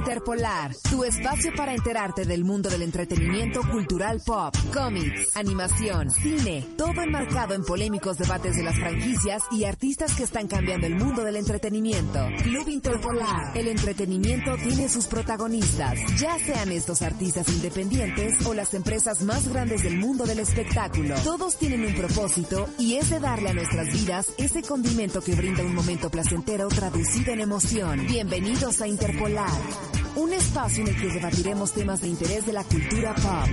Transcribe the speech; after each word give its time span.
Interpolar, 0.00 0.74
tu 0.88 1.04
espacio 1.04 1.52
para 1.54 1.74
enterarte 1.74 2.24
del 2.24 2.42
mundo 2.42 2.70
del 2.70 2.80
entretenimiento 2.80 3.60
cultural 3.70 4.22
pop, 4.24 4.54
cómics, 4.72 5.36
animación, 5.36 6.10
cine, 6.10 6.66
todo 6.78 7.02
enmarcado 7.02 7.52
en 7.52 7.62
polémicos 7.62 8.16
debates 8.16 8.56
de 8.56 8.62
las 8.62 8.76
franquicias 8.76 9.42
y 9.50 9.64
artistas 9.64 10.14
que 10.14 10.22
están 10.22 10.48
cambiando 10.48 10.86
el 10.86 10.94
mundo 10.94 11.22
del 11.22 11.36
entretenimiento. 11.36 12.18
Club 12.42 12.70
Interpolar, 12.70 13.54
el 13.54 13.68
entretenimiento 13.68 14.56
tiene 14.56 14.88
sus 14.88 15.04
protagonistas, 15.06 15.98
ya 16.18 16.38
sean 16.38 16.72
estos 16.72 17.02
artistas 17.02 17.46
independientes 17.50 18.46
o 18.46 18.54
las 18.54 18.72
empresas 18.72 19.20
más 19.22 19.48
grandes 19.48 19.82
del 19.82 19.98
mundo 19.98 20.24
del 20.24 20.38
espectáculo. 20.38 21.14
Todos 21.24 21.58
tienen 21.58 21.84
un 21.84 21.94
propósito 21.94 22.70
y 22.78 22.94
es 22.94 23.10
de 23.10 23.20
darle 23.20 23.50
a 23.50 23.54
nuestras 23.54 23.92
vidas 23.92 24.32
ese 24.38 24.62
condimento 24.62 25.20
que 25.20 25.34
brinda 25.34 25.62
un 25.62 25.74
momento 25.74 26.08
placentero 26.08 26.68
traducido 26.68 27.34
en 27.34 27.40
emoción. 27.40 28.06
Bienvenidos 28.06 28.80
a 28.80 28.88
Interpolar 28.88 29.89
un 30.16 30.32
espacio 30.32 30.82
en 30.82 30.88
el 30.88 31.00
que 31.00 31.08
debatiremos 31.08 31.72
temas 31.72 32.00
de 32.00 32.08
interés 32.08 32.46
de 32.46 32.52
la 32.52 32.64
cultura 32.64 33.14
pop. 33.14 33.48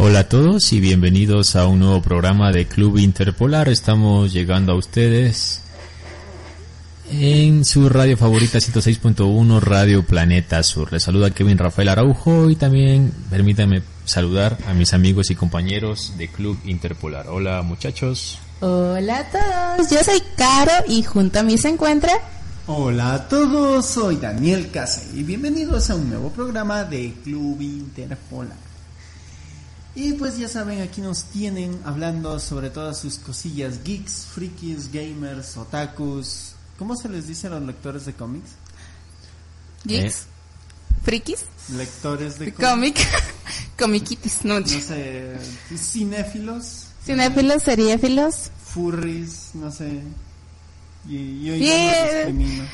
Hola 0.00 0.20
a 0.20 0.28
todos 0.28 0.72
y 0.72 0.80
bienvenidos 0.80 1.56
a 1.56 1.66
un 1.66 1.80
nuevo 1.80 2.00
programa 2.00 2.52
de 2.52 2.66
Club 2.66 2.98
Interpolar. 2.98 3.68
Estamos 3.68 4.32
llegando 4.32 4.72
a 4.72 4.76
ustedes 4.76 5.62
en 7.10 7.64
su 7.64 7.88
radio 7.88 8.16
favorita 8.16 8.58
106.1 8.58 9.60
Radio 9.60 10.04
Planeta 10.04 10.62
Sur. 10.62 10.92
Les 10.92 11.02
saluda 11.02 11.30
Kevin 11.30 11.58
Rafael 11.58 11.88
Araujo 11.88 12.50
y 12.50 12.56
también 12.56 13.12
permítanme 13.30 13.82
saludar 14.04 14.58
a 14.66 14.74
mis 14.74 14.92
amigos 14.94 15.30
y 15.30 15.34
compañeros 15.34 16.14
de 16.18 16.28
Club 16.28 16.58
Interpolar. 16.64 17.28
Hola 17.28 17.62
muchachos. 17.62 18.38
Hola 18.60 19.18
a 19.18 19.30
todos, 19.30 19.90
yo 19.90 20.02
soy 20.02 20.22
Caro 20.36 20.72
y 20.88 21.02
junto 21.02 21.38
a 21.38 21.42
mí 21.42 21.58
se 21.58 21.68
encuentra... 21.68 22.12
Hola 22.66 23.14
a 23.14 23.28
todos, 23.28 23.86
soy 23.86 24.16
Daniel 24.16 24.70
Casa 24.70 25.02
y 25.14 25.22
bienvenidos 25.22 25.88
a 25.88 25.94
un 25.94 26.10
nuevo 26.10 26.30
programa 26.30 26.84
de 26.84 27.14
Club 27.24 27.62
Interpolar. 27.62 28.58
Y 29.94 30.12
pues 30.12 30.36
ya 30.38 30.48
saben, 30.48 30.82
aquí 30.82 31.00
nos 31.00 31.24
tienen 31.24 31.80
hablando 31.84 32.38
sobre 32.38 32.68
todas 32.68 32.98
sus 32.98 33.16
cosillas 33.16 33.82
geeks, 33.82 34.26
frikis, 34.32 34.92
gamers, 34.92 35.56
otakus, 35.56 36.54
¿Cómo 36.78 36.94
se 36.94 37.08
les 37.08 37.26
dice 37.26 37.48
a 37.48 37.50
los 37.50 37.62
lectores 37.62 38.06
de 38.06 38.12
cómics? 38.12 38.50
¿Geeks? 39.84 40.26
¿Frikis? 41.02 41.44
Lectores 41.76 42.38
de 42.38 42.54
cómics. 42.54 43.02
Comiquitis, 43.78 44.44
no. 44.44 44.60
No 44.60 44.66
sé, 44.66 45.36
cinéfilos. 45.76 46.86
Cinéfilos, 47.04 47.62
seriéfilos. 47.64 48.50
Furries, 48.64 49.50
no 49.54 49.72
sé. 49.72 50.02
Y, 51.08 51.44
yo, 51.44 51.54
yo, 51.56 52.64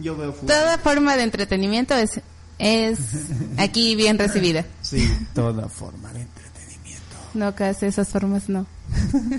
yo 0.00 0.16
veo 0.16 0.32
furries. 0.32 0.58
Toda 0.58 0.78
forma 0.78 1.16
de 1.16 1.22
entretenimiento 1.22 1.94
es, 1.94 2.20
es 2.58 2.98
aquí 3.56 3.94
bien 3.94 4.18
recibida. 4.18 4.64
Sí, 4.82 5.08
toda 5.32 5.68
forma 5.68 6.12
de 6.12 6.22
entretenimiento. 6.22 7.16
No, 7.34 7.54
casi 7.54 7.86
esas 7.86 8.08
formas 8.08 8.48
no. 8.48 8.66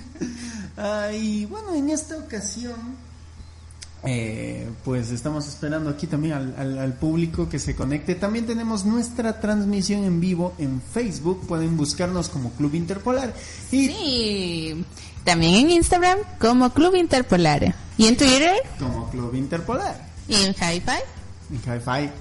ah, 0.78 1.12
y 1.12 1.46
bueno, 1.46 1.74
en 1.76 1.90
esta 1.90 2.18
ocasión 2.18 2.76
eh, 4.06 4.70
pues 4.84 5.12
estamos 5.12 5.48
esperando 5.48 5.90
aquí 5.90 6.08
también 6.08 6.34
al, 6.34 6.94
público 6.94 7.50
que 7.50 7.60
se 7.60 7.76
conecte. 7.76 8.16
También 8.16 8.46
tenemos 8.46 8.86
nuestra 8.86 9.40
transmisión 9.40 10.04
en 10.04 10.20
vivo 10.20 10.54
en 10.58 10.82
Facebook. 10.82 11.46
Pueden 11.48 11.78
buscarnos 11.78 12.30
como 12.30 12.52
Club 12.52 12.76
Interpolar. 12.76 13.34
Y 13.72 13.88
sí, 13.88 14.86
también 15.24 15.66
en 15.66 15.72
Instagram 15.72 16.20
como 16.40 16.72
Club 16.72 16.96
Interpolar. 16.96 17.76
¿Y 17.98 18.08
en 18.08 18.18
Twitter? 18.18 18.56
Como 18.80 19.10
Club 19.10 19.36
Interpolar. 19.36 20.06
¿Y 20.28 20.36
en 20.36 20.54
Hi-Fi? 20.54 21.56
En 21.56 21.60
Hi-Fi. 21.60 22.12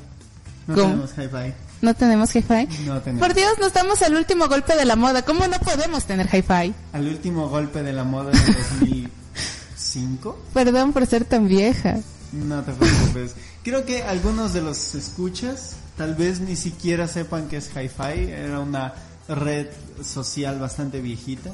No 0.66 0.74
tenemos 0.74 1.10
Hi-Fi. 1.12 1.54
¿No 1.84 1.92
tenemos 1.92 2.34
hi-fi? 2.34 2.66
No 2.86 3.02
tenemos. 3.02 3.28
Por 3.28 3.34
Dios, 3.34 3.58
no 3.60 3.66
estamos 3.66 4.00
al 4.00 4.16
último 4.16 4.48
golpe 4.48 4.74
de 4.74 4.86
la 4.86 4.96
moda. 4.96 5.20
¿Cómo 5.20 5.46
no 5.46 5.58
podemos 5.58 6.06
tener 6.06 6.26
hi-fi? 6.34 6.72
Al 6.94 7.06
último 7.06 7.50
golpe 7.50 7.82
de 7.82 7.92
la 7.92 8.04
moda 8.04 8.30
de 8.30 8.38
2000. 8.80 9.03
Perdón 10.52 10.92
por 10.92 11.06
ser 11.06 11.24
tan 11.24 11.48
vieja. 11.48 11.98
No 12.32 12.62
te 12.62 12.72
preocupes. 12.72 13.34
Creo 13.62 13.84
que 13.84 14.02
algunos 14.02 14.52
de 14.52 14.62
los 14.62 14.94
escuchas 14.94 15.76
tal 15.96 16.14
vez 16.14 16.40
ni 16.40 16.56
siquiera 16.56 17.06
sepan 17.06 17.48
que 17.48 17.58
es 17.58 17.70
Hi-Fi. 17.74 18.30
Era 18.30 18.60
una 18.60 18.94
red 19.28 19.68
social 20.04 20.58
bastante 20.58 21.00
viejita. 21.00 21.50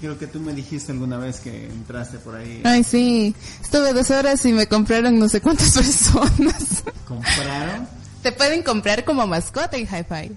Creo 0.00 0.18
que 0.18 0.26
tú 0.26 0.40
me 0.40 0.52
dijiste 0.52 0.90
alguna 0.90 1.18
vez 1.18 1.38
que 1.40 1.66
entraste 1.66 2.18
por 2.18 2.34
ahí. 2.34 2.62
Ay, 2.64 2.82
sí. 2.82 3.34
Estuve 3.62 3.92
dos 3.92 4.10
horas 4.10 4.44
y 4.46 4.52
me 4.52 4.66
compraron 4.66 5.18
no 5.18 5.28
sé 5.28 5.40
cuántas 5.40 5.70
personas. 5.74 6.82
¿Compraron? 7.06 7.86
Te 8.22 8.32
pueden 8.32 8.62
comprar 8.62 9.04
como 9.04 9.26
mascota 9.26 9.76
en 9.76 9.86
Hi-Fi. 9.86 10.36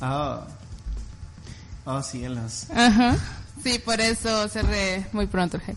Ah. 0.00 0.46
Oh. 1.84 2.02
en 2.12 2.34
las... 2.34 2.70
Ajá. 2.70 3.16
Sí, 3.66 3.80
por 3.80 4.00
eso 4.00 4.48
cerré 4.48 5.06
muy 5.10 5.26
pronto 5.26 5.56
el 5.56 5.62
hi 5.64 5.76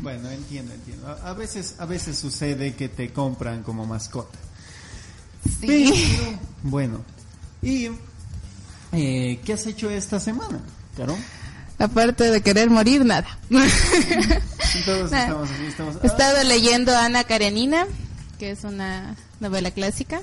Bueno, 0.00 0.30
entiendo, 0.30 0.72
entiendo. 0.72 1.06
A, 1.22 1.34
veces, 1.34 1.74
a 1.78 1.84
veces 1.84 2.18
sucede 2.18 2.74
que 2.74 2.88
te 2.88 3.12
compran 3.12 3.62
como 3.62 3.84
mascota. 3.84 4.38
Sí. 5.60 6.38
bueno, 6.62 7.04
¿y 7.60 7.90
eh, 8.92 9.38
qué 9.44 9.52
has 9.52 9.66
hecho 9.66 9.90
esta 9.90 10.18
semana, 10.18 10.60
Caro? 10.96 11.14
Aparte 11.78 12.30
de 12.30 12.40
querer 12.40 12.70
morir, 12.70 13.04
nada. 13.04 13.38
Todos 14.86 15.12
estamos 15.12 15.50
aquí, 15.50 15.66
estamos... 15.66 15.96
He 16.02 16.06
estado 16.06 16.42
leyendo 16.42 16.96
Ana 16.96 17.24
Karenina, 17.24 17.86
que 18.38 18.52
es 18.52 18.64
una 18.64 19.14
novela 19.40 19.70
clásica, 19.72 20.22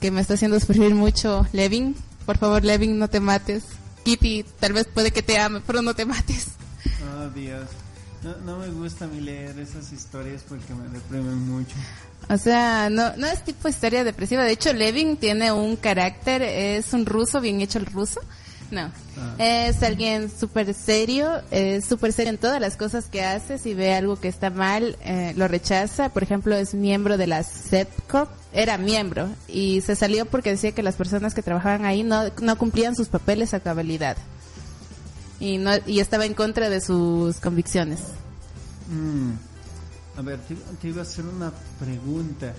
que 0.00 0.12
me 0.12 0.20
está 0.20 0.34
haciendo 0.34 0.60
sufrir 0.60 0.94
mucho 0.94 1.44
Levin. 1.52 1.96
Por 2.24 2.38
favor, 2.38 2.62
Levin, 2.62 3.00
no 3.00 3.10
te 3.10 3.18
mates. 3.18 3.64
Kitty, 4.04 4.44
tal 4.60 4.72
vez 4.72 4.86
puede 4.86 5.10
que 5.10 5.22
te 5.22 5.38
ame, 5.38 5.60
pero 5.66 5.82
no 5.82 5.94
te 5.94 6.04
mates. 6.04 6.48
Oh, 7.18 7.28
Dios. 7.30 7.66
No, 8.44 8.58
me 8.58 8.68
gusta 8.68 9.04
a 9.04 9.08
mí 9.08 9.20
leer 9.20 9.58
esas 9.58 9.92
historias 9.92 10.42
porque 10.48 10.72
me 10.74 10.88
deprimen 10.88 11.46
mucho. 11.46 11.74
O 12.30 12.38
sea, 12.38 12.88
no, 12.88 13.14
no 13.16 13.26
es 13.26 13.44
tipo 13.44 13.68
historia 13.68 14.02
depresiva. 14.02 14.44
De 14.44 14.52
hecho, 14.52 14.72
Levin 14.72 15.18
tiene 15.18 15.52
un 15.52 15.76
carácter, 15.76 16.40
es 16.40 16.94
un 16.94 17.04
ruso, 17.04 17.42
bien 17.42 17.60
hecho 17.60 17.78
el 17.78 17.86
ruso. 17.86 18.20
No. 18.70 18.90
Ah. 19.18 19.34
Es 19.38 19.82
alguien 19.82 20.30
súper 20.30 20.72
serio, 20.72 21.42
es 21.50 21.84
súper 21.84 22.14
serio 22.14 22.30
en 22.30 22.38
todas 22.38 22.60
las 22.62 22.76
cosas 22.76 23.06
que 23.10 23.22
hace. 23.22 23.58
Si 23.58 23.74
ve 23.74 23.94
algo 23.94 24.16
que 24.18 24.28
está 24.28 24.48
mal, 24.48 24.96
eh, 25.02 25.34
lo 25.36 25.46
rechaza. 25.46 26.08
Por 26.08 26.22
ejemplo, 26.22 26.56
es 26.56 26.72
miembro 26.72 27.18
de 27.18 27.26
la 27.26 27.42
SEPCO, 27.42 28.28
era 28.54 28.78
miembro 28.78 29.28
y 29.48 29.80
se 29.80 29.96
salió 29.96 30.26
porque 30.26 30.50
decía 30.50 30.72
que 30.72 30.82
las 30.82 30.94
personas 30.94 31.34
que 31.34 31.42
trabajaban 31.42 31.84
ahí 31.84 32.02
no, 32.02 32.22
no 32.40 32.56
cumplían 32.56 32.94
sus 32.94 33.08
papeles 33.08 33.52
a 33.52 33.60
cabalidad. 33.60 34.16
Y, 35.40 35.58
no, 35.58 35.72
y 35.86 35.98
estaba 35.98 36.24
en 36.24 36.34
contra 36.34 36.70
de 36.70 36.80
sus 36.80 37.36
convicciones. 37.40 38.00
Mm. 38.88 39.32
A 40.16 40.22
ver, 40.22 40.38
te, 40.80 40.88
iba 40.88 41.00
a 41.00 41.02
hacer 41.02 41.24
una 41.24 41.52
pregunta. 41.80 42.54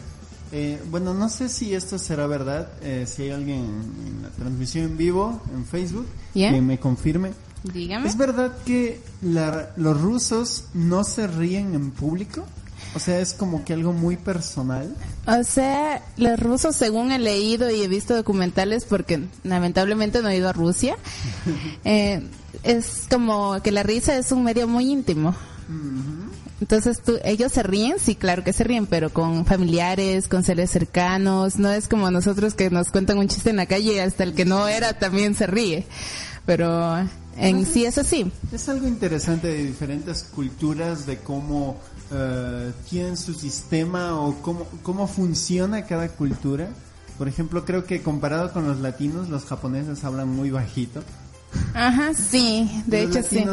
Eh, 0.52 0.82
bueno, 0.90 1.14
no 1.14 1.30
sé 1.30 1.48
si 1.48 1.74
esto 1.74 1.98
será 1.98 2.28
verdad, 2.28 2.70
eh, 2.82 3.06
si 3.08 3.24
hay 3.24 3.32
alguien 3.32 3.62
en 4.06 4.22
la 4.22 4.30
transmisión 4.30 4.86
en 4.86 4.98
vivo 4.98 5.42
en 5.54 5.66
Facebook 5.66 6.08
que 6.34 6.62
me 6.62 6.78
confirme. 6.78 7.32
Dígame. 7.64 8.08
¿Es 8.08 8.18
verdad 8.18 8.52
que 8.66 9.02
los 9.22 10.02
rusos 10.02 10.66
no 10.74 11.04
se 11.04 11.26
ríen 11.26 11.74
en 11.74 11.92
público? 11.92 12.46
O 12.96 13.00
sea, 13.00 13.20
es 13.20 13.34
como 13.34 13.66
que 13.66 13.74
algo 13.74 13.92
muy 13.92 14.16
personal. 14.16 14.96
O 15.28 15.44
sea, 15.44 16.02
los 16.16 16.40
rusos, 16.40 16.78
según 16.78 17.12
he 17.12 17.20
leído 17.20 17.70
y 17.70 17.82
he 17.82 17.88
visto 17.90 18.16
documentales, 18.16 18.86
porque 18.86 19.22
lamentablemente 19.44 20.22
no 20.22 20.30
he 20.30 20.38
ido 20.38 20.48
a 20.48 20.54
Rusia, 20.54 20.96
eh, 21.84 22.22
es 22.64 23.06
como 23.10 23.62
que 23.62 23.72
la 23.72 23.84
risa 23.84 24.16
es 24.16 24.32
un 24.32 24.44
medio 24.44 24.68
muy 24.68 24.90
íntimo. 24.90 25.36
Entonces 26.62 27.02
tú, 27.02 27.20
ellos 27.26 27.52
se 27.52 27.64
ríen, 27.64 28.00
sí, 28.00 28.16
claro 28.16 28.44
que 28.44 28.54
se 28.54 28.64
ríen, 28.64 28.86
pero 28.86 29.10
con 29.10 29.46
familiares, 29.46 30.30
con 30.30 30.44
seres 30.44 30.72
cercanos, 30.72 31.58
no 31.58 31.70
es 31.70 31.90
como 31.90 32.10
nosotros 32.12 32.54
que 32.54 32.70
nos 32.70 32.92
cuentan 32.92 33.18
un 33.18 33.28
chiste 33.28 33.50
en 33.50 33.58
la 33.58 33.66
calle 33.66 33.96
y 33.96 34.00
hasta 34.00 34.24
el 34.24 34.34
que 34.34 34.46
no 34.46 34.70
era 34.70 34.94
también 34.94 35.36
se 35.36 35.48
ríe. 35.48 35.86
Pero 36.46 37.06
en 37.38 37.66
sí 37.66 37.86
es 37.86 37.98
así. 37.98 38.32
Es 38.52 38.70
algo 38.70 38.88
interesante 38.88 39.48
de 39.48 39.64
diferentes 39.66 40.24
culturas, 40.24 41.06
de 41.06 41.18
cómo 41.20 41.78
eh, 42.12 42.72
tienen 42.90 43.18
su 43.18 43.34
sistema 43.34 44.20
o 44.20 44.36
cómo, 44.42 44.68
cómo 44.84 45.08
funciona 45.08 45.86
cada 45.86 46.10
cultura. 46.10 46.70
Por 47.18 47.28
ejemplo, 47.28 47.66
creo 47.66 47.86
que 47.86 48.02
comparado 48.02 48.52
con 48.52 48.68
los 48.68 48.80
latinos, 48.80 49.30
los 49.30 49.46
japoneses 49.46 50.04
hablan 50.04 50.30
muy 50.30 50.52
bajito. 50.52 51.04
Ajá, 51.74 52.14
sí, 52.14 52.70
de 52.88 53.06
Los 53.06 53.16
hecho 53.16 53.30
sí. 53.30 53.46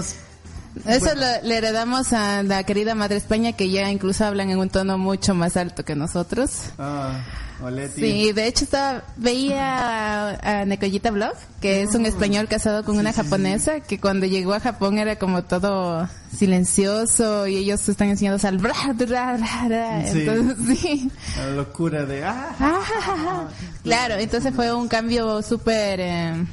Eso 0.87 1.05
bueno, 1.07 1.21
lo- 1.21 1.49
le 1.49 1.57
heredamos 1.59 2.13
a 2.13 2.43
la 2.43 2.63
querida 2.65 2.95
Madre 2.95 3.17
España 3.17 3.53
que 3.53 3.71
ya 3.71 3.91
incluso 3.91 4.25
hablan 4.25 4.51
en 4.51 4.59
un 4.59 4.69
tono 4.71 4.99
mucho 4.99 5.35
más 5.35 5.57
alto 5.57 5.85
que 5.85 5.95
nosotros. 5.95 6.51
Ah, 6.79 7.21
Oleti. 7.63 8.01
Sí, 8.01 8.33
de 8.33 8.47
hecho 8.49 8.65
estaba, 8.65 9.05
veía 9.17 10.31
a, 10.33 10.61
a 10.63 10.65
Nekoyita 10.65 11.11
Bluff, 11.13 11.37
que 11.61 11.83
es 11.83 11.95
un 11.95 12.07
español 12.07 12.49
casado 12.49 12.85
con 12.85 12.99
una 12.99 13.13
japonesa, 13.13 13.79
que 13.81 14.01
cuando 14.01 14.27
llegó 14.27 14.55
a 14.55 14.61
Japón 14.61 14.99
era 14.99 15.17
como 15.17 15.45
todo 15.45 16.09
silencioso 16.37 17.47
y 17.47 17.57
ellos 17.57 17.89
están 17.89 18.09
enseñados 18.09 18.45
al 18.45 18.59
bra, 18.59 18.75
bra, 18.95 19.37
bra, 19.37 19.65
bra. 19.69 20.07
Sí. 20.07 20.21
Entonces, 20.27 20.79
sí. 20.81 21.11
La 21.37 21.47
locura 21.51 22.05
de... 22.05 22.25
Ah, 22.25 22.49
Ah, 22.59 23.49
claro, 23.85 24.15
entonces 24.15 24.53
fue 24.55 24.73
un 24.75 24.89
cambio 24.89 25.41
súper, 25.43 26.01
eh, 26.01 26.45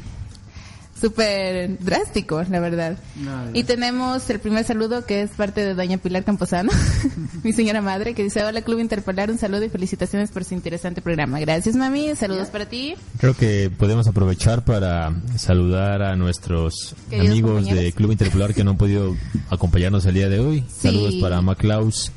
súper 0.99 1.77
drástico, 1.79 2.41
la 2.43 2.59
verdad. 2.59 2.97
No, 3.15 3.51
Y 3.53 3.63
tenemos 3.63 4.29
el 4.29 4.39
primer 4.39 4.65
saludo 4.65 5.05
que 5.05 5.21
es 5.21 5.31
parte 5.31 5.61
de 5.61 5.73
doña 5.73 5.97
Pilar 5.97 6.23
Camposano, 6.23 6.71
mi 7.43 7.53
señora 7.53 7.81
madre, 7.81 8.13
que 8.13 8.23
dice, 8.23 8.43
hola 8.43 8.61
Club 8.61 8.79
Interpolar, 8.79 9.31
un 9.31 9.37
saludo 9.37 9.63
y 9.63 9.69
felicitaciones 9.69 10.31
por 10.31 10.43
su 10.43 10.53
interesante 10.53 11.01
programa. 11.01 11.39
Gracias 11.39 11.75
mami, 11.75 12.15
saludos 12.15 12.49
para 12.49 12.67
ti. 12.67 12.95
Creo 13.17 13.35
que 13.35 13.71
podemos 13.75 14.07
aprovechar 14.07 14.63
para 14.65 15.13
saludar 15.37 16.01
a 16.01 16.15
nuestros 16.15 16.95
Queridos 17.09 17.29
amigos 17.31 17.53
de 17.65 17.69
compañeros. 17.69 17.95
Club 17.95 18.11
Interpolar 18.11 18.53
que 18.53 18.63
no 18.63 18.71
han 18.71 18.77
podido 18.77 19.15
acompañarnos 19.49 20.05
el 20.05 20.13
día 20.15 20.29
de 20.29 20.39
hoy. 20.39 20.61
Sí. 20.67 20.89
Saludos 20.89 21.15
para 21.21 21.41
Maclaus, 21.41 22.11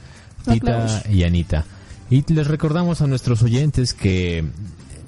Tita 0.44 0.78
Maclaus. 0.78 1.02
y 1.10 1.24
Anita. 1.24 1.64
Y 2.10 2.30
les 2.32 2.46
recordamos 2.46 3.00
a 3.00 3.06
nuestros 3.06 3.42
oyentes 3.42 3.94
que 3.94 4.44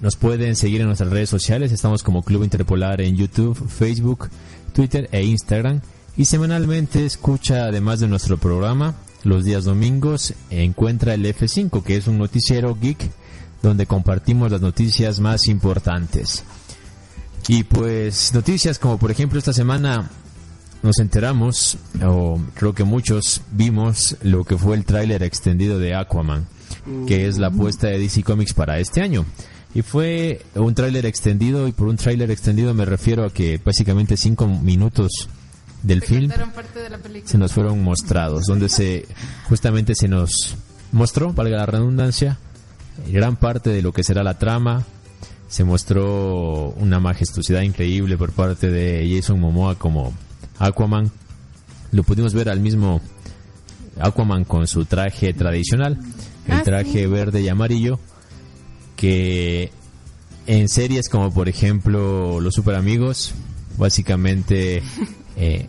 nos 0.05 0.17
pueden 0.17 0.55
seguir 0.55 0.83
en 0.83 0.89
nuestras 0.89 1.09
redes 1.09 1.31
sociales. 1.31 1.73
Estamos 1.73 2.03
como 2.03 2.23
Club 2.23 2.45
Interpolar 2.45 3.01
en 3.01 3.17
YouTube, 3.17 3.56
Facebook, 3.67 4.29
Twitter 4.75 5.09
e 5.12 5.25
Instagram. 5.25 5.81
Y 6.15 6.27
semanalmente 6.27 7.06
escucha, 7.06 7.65
además 7.65 8.01
de 8.01 8.06
nuestro 8.06 8.37
programa, 8.37 8.97
los 9.23 9.47
días 9.47 9.65
domingos 9.65 10.35
encuentra 10.51 11.15
el 11.15 11.25
F5, 11.25 11.83
que 11.83 11.97
es 11.97 12.06
un 12.06 12.19
noticiero 12.19 12.77
geek 12.79 12.99
donde 13.62 13.87
compartimos 13.87 14.53
las 14.53 14.61
noticias 14.61 15.21
más 15.21 15.49
importantes. 15.49 16.45
Y 17.49 17.65
pues 17.65 18.35
noticias 18.35 18.79
como 18.79 18.99
por 18.99 19.11
ejemplo 19.11 19.39
esta 19.39 19.55
semana 19.55 20.11
nos 20.83 20.99
enteramos, 20.99 21.79
o 22.05 22.39
creo 22.53 22.75
que 22.75 22.85
muchos 22.85 23.41
vimos 23.53 24.19
lo 24.21 24.45
que 24.45 24.59
fue 24.59 24.77
el 24.77 24.85
tráiler 24.85 25.23
extendido 25.23 25.79
de 25.79 25.95
Aquaman, 25.95 26.47
que 27.06 27.27
es 27.27 27.39
la 27.39 27.47
apuesta 27.47 27.87
de 27.87 27.99
DC 27.99 28.23
Comics 28.23 28.53
para 28.53 28.79
este 28.79 29.01
año. 29.01 29.25
Y 29.75 29.82
fue 29.82 30.43
un 30.55 30.75
tráiler 30.75 31.05
extendido, 31.06 31.67
y 31.67 31.73
por 31.73 31.88
un 31.88 31.97
tráiler 31.97 32.31
extendido 32.31 32.73
me 32.75 32.85
refiero 32.85 33.25
a 33.25 33.31
que 33.32 33.61
básicamente 33.62 34.17
cinco 34.17 34.47
minutos 34.47 35.29
del 35.82 36.03
film 36.03 36.29
de 36.31 36.88
la 36.91 36.99
se 37.25 37.37
nos 37.38 37.53
fueron 37.53 37.82
mostrados, 37.82 38.44
donde 38.47 38.69
se 38.69 39.06
justamente 39.49 39.94
se 39.94 40.09
nos 40.09 40.56
mostró, 40.93 41.32
valga 41.32 41.59
la 41.59 41.67
redundancia, 41.67 42.38
gran 43.11 43.37
parte 43.37 43.71
de 43.71 43.82
lo 43.82 43.93
que 43.93 44.05
será 44.05 44.23
la 44.23 44.38
trama. 44.38 44.85
Se 45.49 45.62
mostró 45.62 46.70
una 46.79 47.00
majestuosidad 47.00 47.61
increíble 47.62 48.17
por 48.17 48.32
parte 48.32 48.70
de 48.70 49.09
Jason 49.15 49.38
Momoa 49.38 49.75
como 49.77 50.12
Aquaman. 50.59 51.11
Lo 51.93 52.03
pudimos 52.03 52.32
ver 52.32 52.49
al 52.49 52.61
mismo 52.61 53.00
Aquaman 54.00 54.44
con 54.44 54.67
su 54.67 54.85
traje 54.87 55.32
tradicional, 55.35 55.99
el 56.47 56.55
Ah, 56.55 56.62
traje 56.65 57.05
sí. 57.05 57.06
verde 57.06 57.43
y 57.43 57.49
amarillo, 57.49 58.00
que 59.05 59.71
en 60.47 60.69
series 60.71 61.11
como 61.11 61.31
por 61.31 61.49
ejemplo 61.51 62.41
Los 62.41 62.55
Super 62.55 62.75
Amigos, 62.77 63.35
básicamente, 63.77 64.83
eh, 65.37 65.69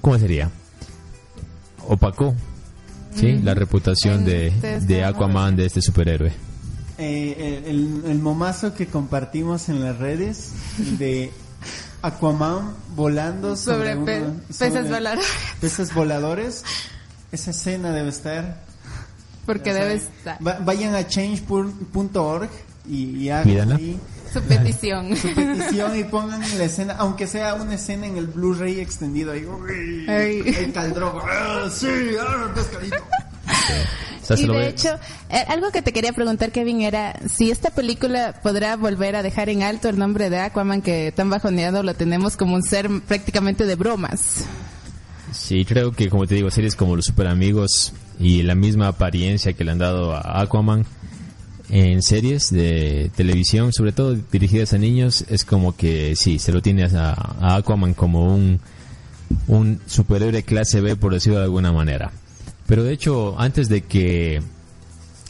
¿cómo 0.00 0.16
sería? 0.20 0.50
Opacó, 1.88 2.34
¿sí? 3.16 3.40
La 3.42 3.54
reputación 3.54 4.24
de, 4.24 4.50
de 4.82 5.04
Aquaman, 5.04 5.56
de 5.56 5.66
este 5.66 5.82
superhéroe. 5.82 6.32
Eh, 6.98 7.64
el, 7.66 8.02
el 8.06 8.18
momazo 8.20 8.74
que 8.74 8.86
compartimos 8.86 9.68
en 9.68 9.82
las 9.82 9.98
redes 9.98 10.50
de 10.98 11.32
Aquaman 12.02 12.74
volando 12.94 13.56
sobre, 13.56 13.94
Sobre 13.94 14.04
pe- 14.04 14.22
uno- 14.22 14.40
voladores. 15.94 16.62
Esa 17.32 17.50
escena 17.50 17.90
debe 17.92 18.10
estar. 18.10 18.62
Porque 19.46 19.72
debe 19.74 19.94
estar 19.94 20.38
Va- 20.46 20.58
vayan 20.60 20.94
a 20.94 21.06
change.org 21.06 22.48
y, 22.88 23.16
y 23.16 23.30
hagan 23.30 23.72
ahí 23.72 23.98
su 24.32 24.40
petición. 24.42 25.16
su 25.16 25.34
petición 25.34 25.98
y 25.98 26.04
pongan 26.04 26.40
la 26.58 26.64
escena, 26.64 26.94
aunque 26.98 27.26
sea 27.26 27.54
una 27.54 27.74
escena 27.74 28.06
en 28.06 28.16
el 28.16 28.26
Blu-ray 28.28 28.80
extendido 28.80 29.32
ahí. 29.32 29.44
uy, 29.44 30.06
Ay. 30.08 30.42
El 30.56 30.72
caldrón. 30.72 31.12
ah, 31.24 31.68
sí, 31.72 31.88
ah, 32.20 32.50
pescadito. 32.54 32.96
O 34.22 34.24
sea, 34.24 34.36
se 34.36 34.44
y 34.44 34.46
de 34.46 34.68
hecho, 34.68 34.90
eh, 35.30 35.44
algo 35.48 35.72
que 35.72 35.82
te 35.82 35.92
quería 35.92 36.12
preguntar, 36.12 36.52
Kevin, 36.52 36.82
era 36.82 37.18
si 37.28 37.50
esta 37.50 37.70
película 37.70 38.38
podrá 38.42 38.76
volver 38.76 39.16
a 39.16 39.22
dejar 39.24 39.48
en 39.48 39.62
alto 39.64 39.88
el 39.88 39.98
nombre 39.98 40.30
de 40.30 40.38
Aquaman, 40.38 40.82
que 40.82 41.10
tan 41.10 41.28
bajoneado 41.30 41.82
lo 41.82 41.94
tenemos 41.94 42.36
como 42.36 42.54
un 42.54 42.62
ser 42.62 42.88
prácticamente 43.08 43.66
de 43.66 43.74
bromas. 43.74 44.44
Sí, 45.32 45.64
creo 45.64 45.90
que 45.92 46.08
como 46.08 46.26
te 46.28 46.36
digo, 46.36 46.50
series 46.50 46.76
como 46.76 46.94
Los 46.94 47.06
Super 47.06 47.26
Amigos 47.26 47.92
y 48.20 48.42
la 48.42 48.54
misma 48.54 48.88
apariencia 48.88 49.54
que 49.54 49.64
le 49.64 49.72
han 49.72 49.78
dado 49.78 50.14
a 50.14 50.40
Aquaman 50.42 50.84
en 51.70 52.02
series 52.02 52.50
de 52.50 53.10
televisión, 53.16 53.72
sobre 53.72 53.92
todo 53.92 54.14
dirigidas 54.14 54.74
a 54.74 54.78
niños, 54.78 55.24
es 55.28 55.44
como 55.44 55.74
que 55.74 56.14
sí, 56.16 56.38
se 56.38 56.52
lo 56.52 56.60
tiene 56.60 56.84
a, 56.84 57.56
Aquaman 57.56 57.94
como 57.94 58.34
un, 58.34 58.60
un 59.46 59.80
superhéroe 59.86 60.42
clase 60.42 60.80
B, 60.80 60.96
por 60.96 61.14
decirlo 61.14 61.38
de 61.38 61.44
alguna 61.44 61.72
manera. 61.72 62.12
Pero 62.66 62.84
de 62.84 62.92
hecho, 62.92 63.40
antes 63.40 63.68
de 63.68 63.82
que 63.82 64.42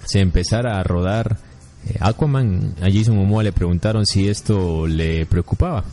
se 0.05 0.21
empezara 0.21 0.79
a 0.79 0.83
rodar 0.83 1.39
eh, 1.87 1.97
Aquaman, 2.01 2.75
a 2.81 2.91
Jason 2.91 3.17
Momoa 3.17 3.43
le 3.43 3.53
preguntaron 3.53 4.05
si 4.05 4.29
esto 4.29 4.87
le 4.87 5.27
preocupaba. 5.27 5.85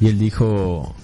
Y 0.00 0.08
él 0.08 0.18
dijo, 0.18 0.94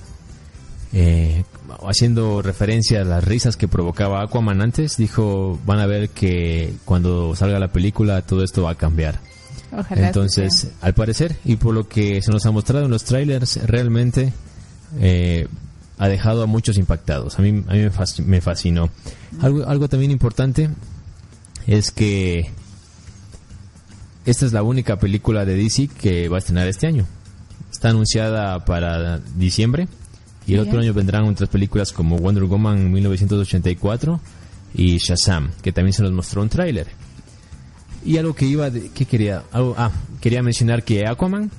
eh, 0.93 1.45
haciendo 1.89 2.43
referencia 2.43 3.01
a 3.01 3.05
las 3.05 3.25
risas 3.25 3.57
que 3.57 3.69
provocaba 3.69 4.23
Aquaman 4.23 4.61
antes, 4.61 4.97
dijo, 4.97 5.59
van 5.65 5.79
a 5.79 5.87
ver 5.87 6.11
que 6.11 6.75
cuando 6.85 7.35
salga 7.35 7.59
la 7.59 7.73
película 7.73 8.23
todo 8.23 8.45
esto 8.45 8.63
va 8.63 8.73
a 8.73 8.75
cambiar. 8.75 9.19
Ojalá. 9.77 10.07
Entonces, 10.07 10.69
al 10.83 10.93
parecer, 10.93 11.37
y 11.45 11.57
por 11.57 11.73
lo 11.73 11.89
que 11.89 12.21
se 12.21 12.31
nos 12.31 12.45
ha 12.45 12.51
mostrado 12.51 12.85
en 12.85 12.91
los 12.91 13.05
trailers, 13.05 13.57
realmente 13.67 14.35
eh, 15.01 15.49
ha 15.97 16.09
dejado 16.09 16.43
a 16.43 16.47
muchos 16.47 16.77
impactados. 16.77 17.39
A 17.39 17.43
mí, 17.43 17.65
a 17.67 17.73
mí 17.73 17.89
me 18.27 18.41
fascinó. 18.43 18.91
Algo, 19.41 19.67
algo 19.67 19.89
también 19.89 20.11
importante 20.11 20.69
es 21.67 21.91
que 21.91 22.51
esta 24.27 24.45
es 24.45 24.53
la 24.53 24.63
única 24.63 24.99
película 24.99 25.47
de 25.47 25.55
DC 25.57 25.89
que 25.89 26.29
va 26.29 26.37
a 26.37 26.41
estrenar 26.41 26.69
este 26.69 26.87
año. 26.87 27.07
Está 27.71 27.89
anunciada 27.89 28.63
para 28.67 29.21
diciembre 29.37 29.89
y 30.47 30.55
el 30.55 30.61
otro 30.61 30.81
año 30.81 30.93
vendrán 30.93 31.25
otras 31.25 31.49
películas 31.49 31.93
como 31.93 32.17
Wonder 32.19 32.45
Woman 32.45 32.91
1984 32.93 34.21
y 34.75 34.99
Shazam, 34.99 35.51
que 35.63 35.73
también 35.73 35.93
se 35.93 36.03
nos 36.03 36.13
mostró 36.13 36.43
un 36.43 36.49
tráiler. 36.49 36.87
Y 38.05 38.17
algo 38.17 38.35
que 38.35 38.47
iba, 38.47 38.69
de, 38.71 38.89
¿qué 38.91 39.05
quería? 39.05 39.45
Algo- 39.53 39.75
ah, 39.79 39.93
quería 40.21 40.43
mencionar 40.43 40.83
que 40.83 41.07
Aquaman 41.07 41.51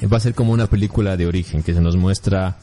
eh, 0.00 0.06
va 0.06 0.18
a 0.18 0.20
ser 0.20 0.34
como 0.34 0.52
una 0.52 0.68
película 0.68 1.16
de 1.16 1.26
origen, 1.26 1.62
que 1.62 1.74
se 1.74 1.80
nos 1.80 1.96
muestra 1.96 2.58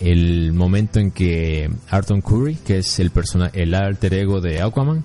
el 0.00 0.52
momento 0.52 0.98
en 0.98 1.10
que 1.12 1.70
Arton 1.88 2.20
Curry, 2.20 2.56
que 2.56 2.78
es 2.78 2.98
el 2.98 3.10
persona, 3.10 3.50
el 3.54 3.74
alter 3.74 4.12
ego 4.14 4.40
de 4.40 4.60
Aquaman, 4.60 5.04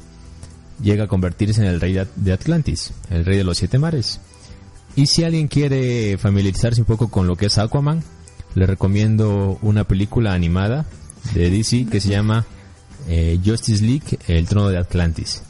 llega 0.82 1.06
a 1.06 1.08
convertirse 1.08 1.62
en 1.62 1.68
el 1.68 1.80
rey 1.80 1.98
de 2.16 2.34
Atlantis, 2.34 2.92
el 3.10 3.24
rey 3.24 3.38
de 3.38 3.44
los 3.44 3.58
siete 3.58 3.78
mares. 3.78 4.20
Y 4.96 5.06
si 5.06 5.24
alguien 5.24 5.48
quiere 5.48 6.18
familiarizarse 6.18 6.82
un 6.82 6.88
poco 6.88 7.10
con 7.10 7.28
lo 7.28 7.36
que 7.38 7.46
es 7.46 7.58
Aquaman, 7.58 8.04
le 8.56 8.66
recomiendo 8.66 9.58
una 9.62 9.84
película 9.84 10.34
animada 10.34 10.86
de 11.34 11.50
DC 11.50 11.88
que 11.90 12.02
se 12.02 12.10
llama 12.10 12.46
eh, 13.08 13.40
Justice 13.44 13.84
League, 13.84 14.20
El 14.28 14.48
Trono 14.48 14.70
de 14.70 14.78
Atlantis. 14.78 15.44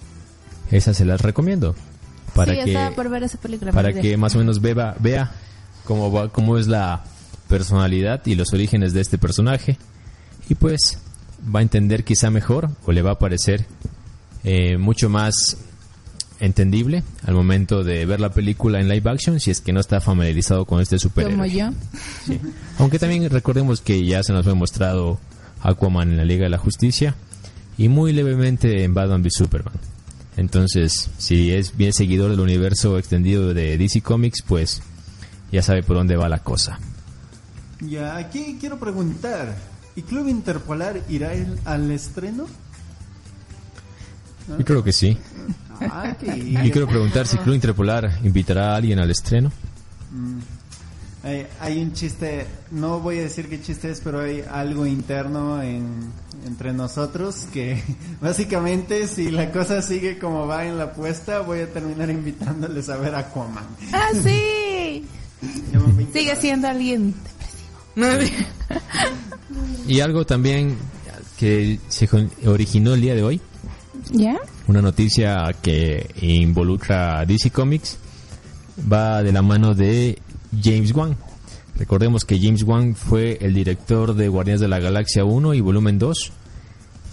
Esa 0.72 0.94
se 0.94 1.06
las 1.06 1.22
recomiendo. 1.22 1.75
Para 2.36 2.53
sí, 2.53 2.60
que, 2.65 2.91
por 2.96 3.10
ver 3.10 3.24
esa 3.24 3.38
película. 3.38 3.72
para 3.72 3.94
que 3.94 4.15
más 4.18 4.36
o 4.36 4.39
menos 4.39 4.62
vea, 4.62 4.96
vea 5.00 5.32
cómo, 5.84 6.12
va, 6.12 6.29
cómo 6.29 6.58
es 6.58 6.68
la 6.68 7.03
personalidad 7.48 8.25
y 8.25 8.36
los 8.36 8.53
orígenes 8.53 8.94
de 8.94 9.01
este 9.01 9.18
personaje. 9.18 9.77
Y 10.48 10.56
pues 10.56 11.00
va 11.53 11.60
a 11.60 11.63
entender 11.63 12.03
quizá 12.03 12.29
mejor 12.29 12.70
o 12.86 12.91
le 12.91 13.01
va 13.01 13.12
a 13.12 13.20
parecer 13.20 13.65
eh, 14.44 14.77
mucho 14.77 15.10
más 15.10 15.58
entendible 16.39 17.03
al 17.25 17.34
momento 17.36 17.84
de 17.84 18.05
ver 18.05 18.19
la 18.19 18.29
película 18.31 18.79
en 18.79 18.88
live 18.88 19.10
action 19.10 19.39
si 19.39 19.51
es 19.51 19.60
que 19.62 19.74
no 19.74 19.79
está 19.79 20.00
familiarizado 20.01 20.65
con 20.65 20.79
este 20.81 20.98
superhéroe. 21.00 21.36
Como 21.36 21.46
yo. 21.46 21.69
Sí. 22.25 22.39
Aunque 22.77 23.00
también 23.00 23.29
recordemos 23.29 23.81
que 23.81 24.05
ya 24.05 24.24
se 24.24 24.31
nos 24.34 24.46
fue 24.46 24.53
mostrado 24.55 25.19
Aquaman 25.62 26.12
en 26.12 26.17
la 26.17 26.25
Liga 26.25 26.43
de 26.43 26.50
la 26.50 26.58
Justicia 26.58 27.15
y 27.77 27.89
muy 27.89 28.13
levemente 28.13 28.84
en 28.84 28.93
Batman 28.93 29.22
v 29.22 29.29
Superman. 29.31 29.74
Entonces, 30.38 31.10
si 31.17 31.51
es 31.51 31.75
bien 31.75 31.91
seguidor 31.91 32.31
del 32.31 32.39
universo 32.39 32.98
extendido 32.98 33.53
de 33.53 33.77
DC 33.77 34.01
Comics, 34.01 34.41
pues 34.41 34.81
ya 35.51 35.62
sabe 35.62 35.84
por 35.84 35.98
dónde 35.98 36.15
va 36.15 36.29
la 36.29 36.39
cosa. 36.39 36.79
Ya, 37.81 38.15
aquí 38.17 38.58
quiero 38.60 38.79
preguntar, 38.79 39.58
¿y 39.96 40.01
Club 40.01 40.27
Interpolar 40.29 41.01
irá 41.10 41.34
el- 41.34 41.58
al 41.65 41.91
estreno? 41.91 42.46
Yo 44.58 44.65
creo 44.65 44.84
que 44.84 44.91
sí. 44.91 45.18
Ah, 45.82 46.15
que 46.20 46.38
Y 46.38 46.72
quiero 46.72 46.88
preguntar 46.88 47.27
si 47.27 47.38
Club 47.38 47.56
Interpolar 47.56 48.20
invitará 48.24 48.74
a 48.74 48.75
alguien 48.77 49.00
al 49.00 49.10
estreno. 49.10 49.51
Hay, 51.24 51.48
hay 51.60 51.82
un 51.82 51.94
chiste, 51.94 52.46
no 52.72 53.00
voy 53.00 53.20
a 53.20 53.22
decir 53.24 53.50
qué 53.50 53.62
chiste 53.62 53.91
es, 53.91 54.00
pero 54.01 54.22
hay 54.22 54.41
algo 54.50 54.86
interno 54.86 55.62
en, 55.62 56.12
entre 56.46 56.72
nosotros 56.72 57.46
que 57.51 57.84
básicamente 58.22 59.08
si 59.08 59.29
la 59.29 59.51
cosa 59.51 59.82
sigue 59.82 60.18
como 60.18 60.48
va 60.48 60.65
en 60.65 60.77
la 60.77 60.86
apuesta, 60.86 61.41
voy 61.41 61.60
a 61.60 61.68
terminar 61.72 62.10
invitándoles 62.10 62.89
a 62.89 62.98
ver 62.98 63.15
Aquaman. 63.15 63.65
¡Ah, 63.91 64.10
sí! 64.13 65.06
Sigue 66.13 66.36
siendo 66.36 66.68
alguien 66.68 67.13
depresivo. 67.96 68.29
Y 69.88 70.01
algo 70.01 70.25
también 70.25 70.77
que 71.38 71.79
se 71.88 72.10
originó 72.46 72.94
el 72.94 73.01
día 73.01 73.15
de 73.15 73.24
hoy, 73.24 73.41
¿Ya? 74.12 74.38
una 74.68 74.82
noticia 74.82 75.54
que 75.62 76.10
involucra 76.22 77.20
a 77.20 77.25
DC 77.25 77.51
Comics, 77.51 77.98
va 78.92 79.22
de 79.24 79.32
la 79.32 79.42
mano 79.42 79.74
de 79.75 80.20
James 80.62 80.94
Wan. 80.94 81.16
Recordemos 81.78 82.25
que 82.25 82.39
James 82.39 82.63
Wan 82.63 82.96
fue 82.96 83.38
el 83.42 83.54
director 83.54 84.13
de 84.16 84.28
Guardianes 84.28 84.62
de 84.62 84.68
la 84.68 84.80
Galaxia 84.80 85.24
1 85.25 85.54
y 85.54 85.62
Volumen 85.62 85.98
2 86.00 86.32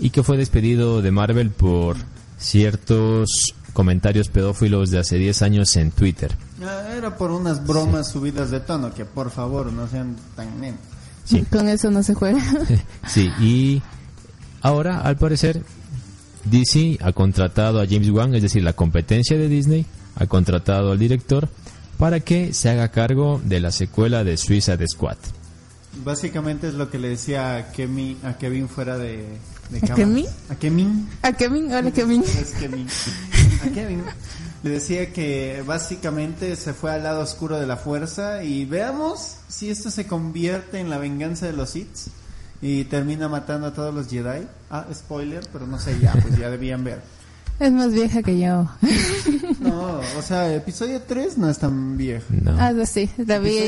y 0.01 0.11
que 0.11 0.23
fue 0.23 0.37
despedido 0.37 1.03
de 1.03 1.11
Marvel 1.11 1.51
por 1.51 1.97
ciertos 2.39 3.55
comentarios 3.73 4.29
pedófilos 4.29 4.91
de 4.91 4.99
hace 4.99 5.17
10 5.19 5.43
años 5.43 5.77
en 5.77 5.91
Twitter. 5.91 6.35
Ah, 6.63 6.95
Era 6.97 7.17
por 7.17 7.31
unas 7.31 7.67
bromas 7.67 8.11
subidas 8.11 8.51
de 8.51 8.61
tono, 8.61 8.93
que 8.93 9.05
por 9.05 9.31
favor 9.31 9.73
no 9.73 9.87
sean 9.87 10.17
tan 10.35 10.59
men. 10.59 10.77
Sí. 11.25 11.45
Con 11.51 11.69
eso 11.69 11.91
no 11.91 12.03
se 12.03 12.15
juega. 12.15 12.43
Sí, 13.07 13.31
y 13.41 13.83
ahora 14.63 15.01
al 15.01 15.17
parecer 15.17 15.63
DC 16.51 16.99
ha 17.03 17.13
contratado 17.13 17.81
a 17.81 17.87
James 17.87 18.11
Wan, 18.11 18.35
es 18.35 18.43
decir, 18.43 18.63
la 18.63 18.73
competencia 18.73 19.37
de 19.37 19.49
Disney, 19.49 19.87
ha 20.15 20.27
contratado 20.27 20.93
al 20.93 20.99
director 20.99 21.49
para 21.99 22.21
que 22.21 22.53
se 22.53 22.69
haga 22.71 22.89
cargo 22.89 23.41
de 23.45 23.61
la 23.61 23.73
secuela 23.73 24.25
de 24.25 24.37
Suicide 24.37 24.87
Squad. 24.87 25.17
Básicamente 26.05 26.69
es 26.69 26.75
lo 26.75 26.91
que 26.91 26.99
le 26.99 27.09
decía 27.09 27.57
a 27.57 27.73
Kevin, 27.73 28.19
a 28.23 28.37
Kevin 28.37 28.69
fuera 28.69 28.99
de, 28.99 29.25
de 29.71 29.79
¿A 29.79 29.81
cámara. 29.81 29.97
Kevin? 29.97 30.27
A 30.51 30.55
Kevin. 30.57 31.09
¿A 31.23 31.33
Kevin? 31.33 31.73
Hola, 31.73 31.91
Kevin. 31.91 32.23
Es 32.41 32.53
Kevin. 32.53 32.87
A 33.65 33.69
Kevin. 33.73 34.03
Le 34.63 34.71
decía 34.71 35.13
que 35.13 35.63
básicamente 35.67 36.55
se 36.57 36.75
fue 36.75 36.93
al 36.93 37.03
lado 37.03 37.21
oscuro 37.23 37.59
de 37.59 37.67
la 37.67 37.77
fuerza 37.77 38.45
y 38.45 38.65
veamos 38.65 39.37
si 39.49 39.71
esto 39.71 39.91
se 39.91 40.07
convierte 40.07 40.81
en 40.81 40.91
la 40.91 40.99
venganza 40.99 41.47
de 41.47 41.53
los 41.53 41.71
Sith 41.71 42.09
y 42.63 42.85
termina 42.85 43.29
matando 43.29 43.69
a 43.69 43.75
todos 43.75 43.95
los 43.95 44.09
Jedi. 44.09 44.47
Ah, 44.71 44.87
spoiler, 44.95 45.47
pero 45.53 45.67
no 45.67 45.79
sé 45.79 45.99
ya, 46.01 46.13
pues 46.13 46.37
ya 46.39 46.51
debían 46.51 46.85
ver. 46.85 47.01
Es 47.59 47.73
más 47.73 47.91
vieja 47.91 48.23
que 48.23 48.39
yo. 48.39 48.69
No, 49.61 50.01
o 50.19 50.23
sea, 50.23 50.55
episodio 50.55 51.01
3 51.03 51.39
no 51.39 51.49
es 51.51 51.59
tan 51.59 51.97
viejo. 51.97 52.27
No. 52.31 52.57
Ah, 52.61 52.71
eso 52.71 52.87
sí, 52.87 53.11
la 53.17 53.39
vi. 53.39 53.59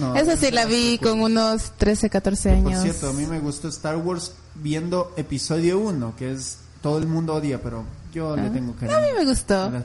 No. 0.00 0.16
Esa 0.16 0.36
sí 0.36 0.50
la 0.50 0.64
vi 0.66 0.98
con 0.98 1.20
unos 1.20 1.72
13, 1.76 2.10
14 2.10 2.48
Por 2.48 2.58
años. 2.72 2.82
cierto, 2.82 3.10
a 3.10 3.12
mí 3.12 3.26
me 3.26 3.38
gustó 3.38 3.68
Star 3.68 3.96
Wars 3.98 4.32
viendo 4.56 5.12
episodio 5.16 5.78
1, 5.78 6.14
que 6.16 6.32
es 6.32 6.58
todo 6.82 6.98
el 6.98 7.06
mundo 7.06 7.34
odia, 7.34 7.62
pero 7.62 7.84
yo 8.12 8.34
le 8.36 8.50
tengo 8.50 8.74
cariño. 8.74 8.96
Ah. 8.96 8.98
A 8.98 9.06
mí 9.06 9.08
me 9.18 9.24
gustó. 9.26 9.54
a. 9.64 9.84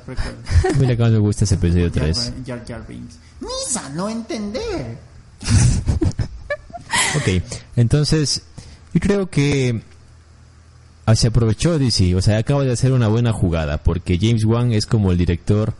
Mira 0.79 0.97
cómo 0.97 1.09
me 1.09 1.17
gusta 1.19 1.43
ese 1.43 1.55
episodio 1.55 1.91
3. 1.91 2.17
Jar, 2.17 2.33
Jar 2.45 2.65
Jar 2.65 2.87
Binks. 2.87 3.15
Misa, 3.41 3.89
no 3.89 4.09
entender. 4.09 4.97
Ok, 7.15 7.43
entonces 7.75 8.43
yo 8.93 8.99
creo 8.99 9.29
que 9.29 9.81
ah, 11.05 11.15
se 11.15 11.27
aprovechó 11.27 11.77
DC, 11.77 12.15
o 12.15 12.21
sea, 12.21 12.37
acaba 12.37 12.63
de 12.63 12.71
hacer 12.71 12.91
una 12.91 13.07
buena 13.07 13.31
jugada, 13.31 13.77
porque 13.77 14.17
James 14.19 14.45
Wan 14.45 14.71
es 14.71 14.85
como 14.85 15.11
el 15.11 15.17
director 15.17 15.73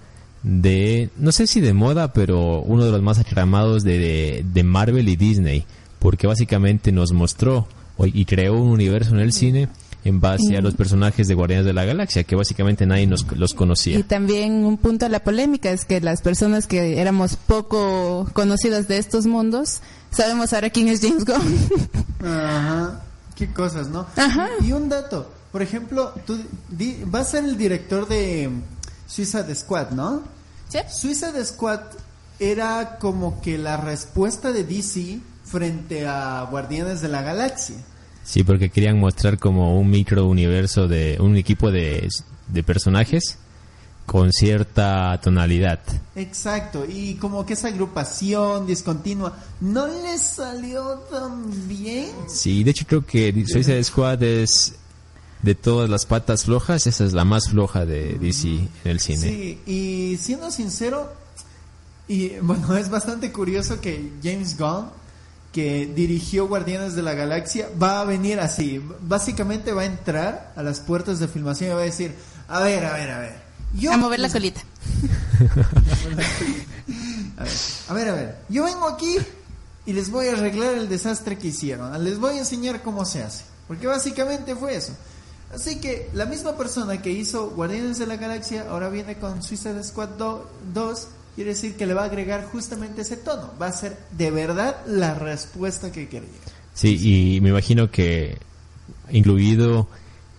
de, 0.44 1.10
no 1.18 1.32
sé 1.32 1.48
si 1.48 1.62
de 1.62 1.74
moda, 1.74 2.14
pero 2.14 2.62
uno 2.62 2.86
de 2.86 2.92
los 2.92 3.02
más 3.02 3.20
aclamados 3.20 3.84
de, 3.84 3.98
de, 3.98 4.46
de 4.54 4.64
Marvel 4.64 5.10
y 5.10 5.16
Disney, 5.16 5.66
porque 6.00 6.28
básicamente 6.28 6.92
nos 6.92 7.14
mostró 7.14 7.68
y 8.00 8.26
creó 8.26 8.56
un 8.56 8.72
universo 8.72 9.14
en 9.14 9.22
el 9.22 9.34
cine 9.34 9.70
en 10.06 10.20
base 10.20 10.58
a 10.58 10.62
los 10.62 10.74
personajes 10.76 11.28
de 11.28 11.34
Guardianes 11.34 11.66
de 11.66 11.74
la 11.74 11.86
Galaxia, 11.86 12.24
que 12.24 12.36
básicamente 12.36 12.86
nadie 12.86 13.08
nos, 13.08 13.26
los 13.38 13.54
conocía. 13.54 13.98
Y 13.98 14.04
también 14.04 14.66
un 14.66 14.78
punto 14.78 15.06
a 15.06 15.10
la 15.10 15.24
polémica 15.24 15.72
es 15.72 15.86
que 15.86 16.02
las 16.02 16.22
personas 16.22 16.68
que 16.68 17.00
éramos 17.00 17.38
poco 17.38 18.28
conocidas 18.34 18.88
de 18.88 18.98
estos 18.98 19.26
mundos, 19.26 19.80
sabemos 20.14 20.54
ahora 20.54 20.70
quién 20.70 20.88
es 20.88 21.02
James 21.02 21.26
Gunn. 21.26 21.70
Ajá. 22.26 23.02
Qué 23.36 23.52
cosas, 23.52 23.88
¿no? 23.90 24.06
Ajá. 24.16 24.50
Y 24.62 24.72
un 24.72 24.90
dato. 24.90 25.30
Por 25.52 25.62
ejemplo, 25.62 26.14
tú 26.26 26.40
di- 26.70 27.00
vas 27.06 27.28
a 27.28 27.32
ser 27.32 27.44
el 27.46 27.58
director 27.58 28.08
de 28.08 28.50
Suicide 29.08 29.54
Squad, 29.56 29.90
¿no? 29.92 30.24
¿Sí? 30.70 30.80
Suicide 30.92 31.44
Squad 31.46 31.82
era 32.40 32.98
como 33.00 33.42
que 33.42 33.58
la 33.58 33.78
respuesta 33.78 34.52
de 34.52 34.64
DC 34.64 35.20
frente 35.46 36.08
a 36.08 36.48
Guardianes 36.50 37.02
de 37.02 37.08
la 37.10 37.22
Galaxia. 37.22 37.76
Sí, 38.24 38.44
porque 38.44 38.70
querían 38.70 39.00
mostrar 39.00 39.38
como 39.38 39.78
un 39.80 39.90
micro 39.90 40.28
universo 40.28 40.88
de 40.88 41.18
un 41.20 41.36
equipo 41.36 41.72
de, 41.72 42.08
de 42.48 42.64
personajes 42.64 43.38
con 44.06 44.32
cierta 44.32 45.20
tonalidad. 45.22 45.80
Exacto, 46.16 46.86
y 46.88 47.16
como 47.16 47.46
que 47.46 47.54
esa 47.54 47.70
agrupación 47.70 48.68
discontinua 48.68 49.38
no 49.62 49.88
les 49.88 50.22
salió 50.22 51.00
tan 51.10 51.68
bien. 51.68 52.12
Sí, 52.28 52.64
de 52.64 52.72
hecho 52.72 52.86
creo 52.88 53.06
que 53.06 53.32
Suicide 53.48 53.84
Squad 53.84 54.22
es 54.24 54.74
de 55.42 55.56
todas 55.56 55.90
las 55.90 56.06
patas 56.06 56.46
flojas, 56.46 56.88
esa 56.88 57.04
es 57.06 57.14
la 57.14 57.26
más 57.26 57.50
floja 57.50 57.86
de 57.86 58.18
DC 58.18 58.48
en 58.48 58.70
el 58.84 59.00
cine. 59.00 59.22
Sí, 59.22 59.62
y 59.66 60.18
siendo 60.18 60.52
sincero, 60.52 61.12
y 62.08 62.30
bueno, 62.42 62.76
es 62.78 62.90
bastante 62.90 63.32
curioso 63.32 63.80
que 63.80 64.12
James 64.24 64.58
Gunn, 64.58 64.90
que 65.52 65.86
dirigió 65.86 66.48
Guardianes 66.48 66.96
de 66.96 67.04
la 67.04 67.14
Galaxia, 67.14 67.70
va 67.82 68.02
a 68.02 68.06
venir 68.06 68.40
así. 68.40 68.82
Básicamente 69.02 69.72
va 69.72 69.84
a 69.84 69.86
entrar 69.86 70.52
a 70.56 70.64
las 70.64 70.80
puertas 70.80 71.20
de 71.20 71.28
filmación 71.28 71.72
y 71.72 71.74
va 71.74 71.82
a 71.82 71.86
decir, 71.86 72.16
a 72.48 72.62
ver, 72.62 72.86
a 72.86 72.94
ver, 72.94 73.12
a 73.12 73.20
ver. 73.20 73.43
Yo 73.74 73.92
A 73.94 73.98
mover 73.98 74.20
la 74.20 74.30
colita. 74.30 74.62
A 77.38 77.44
ver, 77.44 77.54
a 77.90 77.94
ver, 77.94 78.08
a 78.10 78.14
ver. 78.14 78.36
Yo 78.50 78.64
vengo 78.64 78.88
aquí 78.88 79.18
y 79.86 79.94
les 79.94 80.10
voy 80.10 80.28
a 80.28 80.34
arreglar 80.34 80.76
el 80.76 80.88
desastre 80.90 81.38
que 81.38 81.48
hicieron. 81.48 82.04
Les 82.04 82.20
voy 82.20 82.36
a 82.36 82.40
enseñar 82.40 82.82
cómo 82.84 83.06
se 83.06 83.24
hace. 83.24 83.44
Porque 83.68 83.88
básicamente 83.88 84.56
fue 84.56 84.76
eso. 84.76 84.94
Así 85.54 85.80
que 85.80 86.10
la 86.14 86.26
misma 86.26 86.56
persona 86.58 87.02
que 87.02 87.12
hizo 87.12 87.52
Guardianes 87.52 88.00
de 88.00 88.08
la 88.08 88.18
Galaxia 88.18 88.66
ahora 88.70 88.90
viene 88.90 89.18
con 89.18 89.42
Suicide 89.44 89.84
Squad 89.84 90.10
do- 90.10 90.50
2. 90.74 91.08
Quiere 91.36 91.52
decir 91.52 91.76
que 91.76 91.86
le 91.88 91.94
va 91.96 92.04
a 92.04 92.06
agregar 92.06 92.46
justamente 92.52 93.02
ese 93.02 93.18
tono. 93.18 93.52
Va 93.62 93.68
a 93.68 93.72
ser 93.72 93.98
de 94.12 94.30
verdad 94.32 94.78
la 94.86 95.16
respuesta 95.16 95.92
que 95.92 96.08
quería. 96.08 96.30
Sí, 96.76 97.36
y 97.36 97.42
me 97.42 97.50
imagino 97.50 97.90
que 97.90 98.38
incluido 99.12 99.88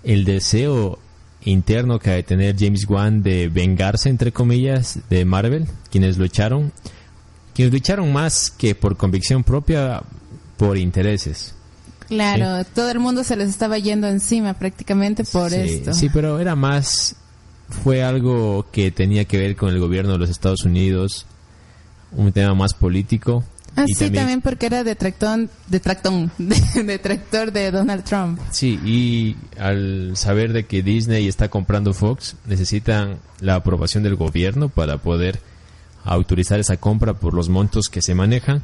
el 0.04 0.24
deseo 0.24 0.98
interno 1.44 1.98
que 1.98 2.10
ha 2.10 2.14
de 2.14 2.22
tener 2.22 2.56
James 2.58 2.88
Wan 2.88 3.22
de 3.22 3.48
vengarse, 3.48 4.08
entre 4.08 4.32
comillas, 4.32 4.98
de 5.10 5.24
Marvel, 5.24 5.66
quienes 5.90 6.16
lo 6.16 6.24
echaron, 6.24 6.72
quienes 7.54 7.72
lo 7.72 7.78
echaron 7.78 8.12
más 8.12 8.50
que 8.50 8.74
por 8.74 8.96
convicción 8.96 9.44
propia, 9.44 10.02
por 10.56 10.78
intereses. 10.78 11.54
Claro, 12.08 12.64
todo 12.74 12.90
el 12.90 12.98
mundo 12.98 13.24
se 13.24 13.36
les 13.36 13.48
estaba 13.48 13.78
yendo 13.78 14.06
encima 14.06 14.54
prácticamente 14.54 15.24
por 15.24 15.50
sí, 15.50 15.56
esto. 15.56 15.94
Sí, 15.94 16.10
pero 16.12 16.38
era 16.38 16.54
más, 16.54 17.16
fue 17.68 18.02
algo 18.02 18.66
que 18.70 18.90
tenía 18.90 19.24
que 19.24 19.38
ver 19.38 19.56
con 19.56 19.70
el 19.70 19.80
gobierno 19.80 20.12
de 20.12 20.18
los 20.18 20.30
Estados 20.30 20.64
Unidos, 20.64 21.26
un 22.12 22.32
tema 22.32 22.54
más 22.54 22.74
político. 22.74 23.44
Ah, 23.76 23.84
y 23.86 23.94
sí, 23.94 24.10
también... 24.10 24.40
porque 24.40 24.66
era 24.66 24.84
detractón, 24.84 25.50
detractón, 25.68 26.30
de- 26.38 26.82
detractor 26.84 27.50
de 27.52 27.70
Donald 27.70 28.04
Trump. 28.04 28.38
Sí, 28.50 28.78
y 28.84 29.36
al 29.58 30.12
saber 30.16 30.52
de 30.52 30.64
que 30.66 30.82
Disney 30.82 31.26
está 31.28 31.48
comprando 31.48 31.92
Fox, 31.92 32.36
necesitan 32.46 33.18
la 33.40 33.56
aprobación 33.56 34.02
del 34.04 34.14
gobierno 34.16 34.68
para 34.68 34.98
poder 34.98 35.40
autorizar 36.04 36.60
esa 36.60 36.76
compra 36.76 37.14
por 37.14 37.34
los 37.34 37.48
montos 37.48 37.88
que 37.88 38.02
se 38.02 38.14
manejan. 38.14 38.62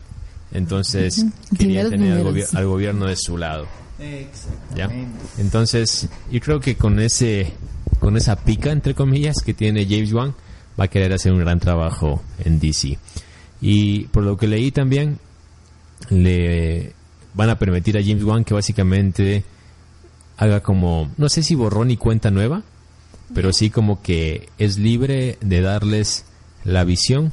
Entonces 0.52 1.18
Ujú. 1.18 1.30
quería 1.56 1.84
Dineros, 1.84 1.90
tener 1.90 2.12
al, 2.12 2.24
gobi- 2.24 2.54
al 2.56 2.66
gobierno 2.66 3.06
de 3.06 3.16
su 3.16 3.36
lado. 3.38 3.66
¿ya? 4.74 4.88
Entonces, 5.38 6.08
yo 6.30 6.40
creo 6.40 6.60
que 6.60 6.74
con 6.76 6.98
ese 7.00 7.52
con 7.98 8.16
esa 8.16 8.36
pica 8.36 8.72
entre 8.72 8.94
comillas 8.94 9.36
que 9.44 9.52
tiene 9.52 9.84
James 9.86 10.12
Wan 10.12 10.34
va 10.78 10.84
a 10.84 10.88
querer 10.88 11.12
hacer 11.12 11.32
un 11.32 11.40
gran 11.40 11.60
trabajo 11.60 12.22
en 12.42 12.58
DC. 12.58 12.98
Y 13.60 14.04
por 14.04 14.22
lo 14.22 14.36
que 14.36 14.46
leí 14.46 14.70
también 14.70 15.18
le 16.08 16.92
van 17.34 17.50
a 17.50 17.58
permitir 17.58 17.98
a 17.98 18.02
James 18.02 18.24
Wan 18.24 18.44
que 18.44 18.54
básicamente 18.54 19.44
haga 20.36 20.60
como 20.62 21.10
no 21.18 21.28
sé 21.28 21.42
si 21.42 21.54
borrón 21.54 21.90
y 21.90 21.96
cuenta 21.96 22.30
nueva, 22.30 22.62
pero 23.34 23.52
sí 23.52 23.70
como 23.70 24.02
que 24.02 24.48
es 24.58 24.78
libre 24.78 25.36
de 25.40 25.60
darles 25.60 26.24
la 26.64 26.84
visión 26.84 27.32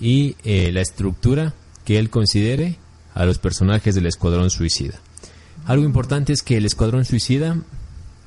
y 0.00 0.36
eh, 0.44 0.70
la 0.72 0.80
estructura 0.80 1.54
que 1.84 1.98
él 1.98 2.08
considere 2.08 2.76
a 3.14 3.24
los 3.24 3.38
personajes 3.38 3.94
del 3.94 4.06
Escuadrón 4.06 4.50
Suicida. 4.50 4.98
Algo 5.66 5.84
importante 5.84 6.32
es 6.32 6.42
que 6.42 6.56
el 6.56 6.64
Escuadrón 6.64 7.04
Suicida 7.04 7.56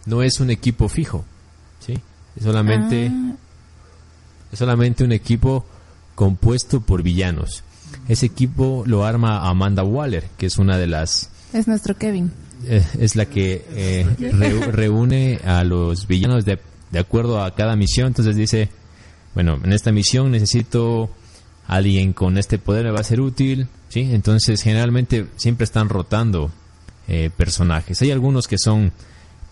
no 0.05 0.21
es 0.21 0.39
un 0.39 0.49
equipo 0.49 0.89
fijo, 0.89 1.25
¿sí? 1.79 1.93
Es 2.35 2.43
solamente, 2.43 3.09
Ah, 3.11 3.35
es 4.51 4.59
solamente 4.59 5.03
un 5.03 5.11
equipo 5.11 5.65
compuesto 6.15 6.81
por 6.81 7.03
villanos. 7.03 7.63
Ese 8.07 8.25
equipo 8.25 8.83
lo 8.85 9.05
arma 9.05 9.47
Amanda 9.47 9.83
Waller, 9.83 10.25
que 10.37 10.45
es 10.47 10.57
una 10.57 10.77
de 10.77 10.87
las 10.87 11.29
es 11.53 11.67
nuestro 11.67 11.95
Kevin. 11.95 12.31
eh, 12.65 12.85
es 12.99 13.15
la 13.15 13.25
que 13.25 13.65
eh, 13.71 14.05
reúne 14.71 15.39
a 15.45 15.63
los 15.63 16.07
villanos 16.07 16.45
de, 16.45 16.59
de 16.91 16.99
acuerdo 16.99 17.43
a 17.43 17.53
cada 17.55 17.75
misión. 17.75 18.07
Entonces 18.07 18.35
dice, 18.35 18.69
bueno, 19.35 19.59
en 19.63 19.71
esta 19.73 19.91
misión 19.91 20.31
necesito 20.31 21.09
alguien 21.67 22.13
con 22.13 22.37
este 22.37 22.57
poder 22.57 22.85
me 22.85 22.91
va 22.91 22.99
a 22.99 23.03
ser 23.03 23.21
útil, 23.21 23.67
¿sí? 23.89 24.09
Entonces 24.11 24.61
generalmente 24.61 25.27
siempre 25.37 25.63
están 25.63 25.89
rotando 25.89 26.51
eh, 27.07 27.29
personajes. 27.35 28.01
Hay 28.01 28.11
algunos 28.11 28.47
que 28.47 28.57
son 28.57 28.91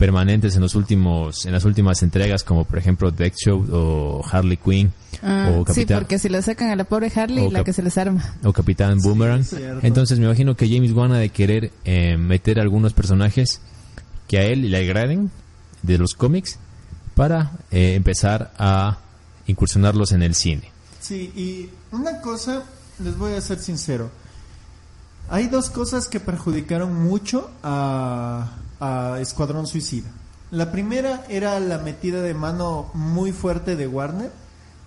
permanentes 0.01 0.55
en 0.55 0.61
los 0.61 0.73
últimos 0.73 1.45
en 1.45 1.51
las 1.51 1.63
últimas 1.63 2.01
entregas 2.01 2.43
como 2.43 2.65
por 2.65 2.79
ejemplo 2.79 3.11
Deathstroke 3.11 3.69
o 3.71 4.25
Harley 4.31 4.57
Quinn 4.57 4.91
Ah, 5.21 5.51
o 5.53 5.59
sí, 5.59 5.65
Capitán 5.65 5.99
porque 5.99 6.17
si 6.17 6.29
lo 6.29 6.41
sacan 6.41 6.69
a 6.69 6.75
la 6.75 6.83
pobre 6.83 7.11
Harley, 7.15 7.51
la 7.51 7.63
que 7.63 7.73
se 7.73 7.83
les 7.83 7.95
arma. 7.97 8.33
o 8.43 8.51
Capitán 8.53 8.97
Boomerang. 8.99 9.43
Entonces 9.83 10.17
me 10.17 10.25
imagino 10.25 10.55
que 10.55 10.67
James 10.67 10.93
Wan 10.93 11.11
ha 11.11 11.19
de 11.19 11.29
querer 11.29 11.71
eh, 11.85 12.17
meter 12.17 12.59
algunos 12.59 12.93
personajes 12.93 13.61
que 14.27 14.39
a 14.39 14.43
él 14.45 14.71
le 14.71 14.77
agraden 14.77 15.29
de 15.83 15.97
los 15.99 16.15
cómics 16.15 16.57
para 17.13 17.51
eh, 17.69 17.93
empezar 17.95 18.51
a 18.57 18.97
incursionarlos 19.45 20.11
en 20.11 20.23
el 20.23 20.33
cine. 20.33 20.71
Sí, 20.99 21.31
y 21.35 21.69
una 21.95 22.21
cosa, 22.21 22.63
les 23.03 23.15
voy 23.15 23.33
a 23.33 23.41
ser 23.41 23.59
sincero. 23.59 24.09
Hay 25.29 25.47
dos 25.47 25.69
cosas 25.69 26.07
que 26.07 26.19
perjudicaron 26.19 26.93
mucho 27.03 27.51
a, 27.61 28.49
a 28.81 29.19
Escuadrón 29.21 29.67
Suicida. 29.67 30.09
La 30.49 30.71
primera 30.71 31.23
era 31.29 31.57
la 31.61 31.77
metida 31.77 32.21
de 32.21 32.33
mano 32.33 32.91
muy 32.93 33.31
fuerte 33.31 33.77
de 33.77 33.87
Warner. 33.87 34.31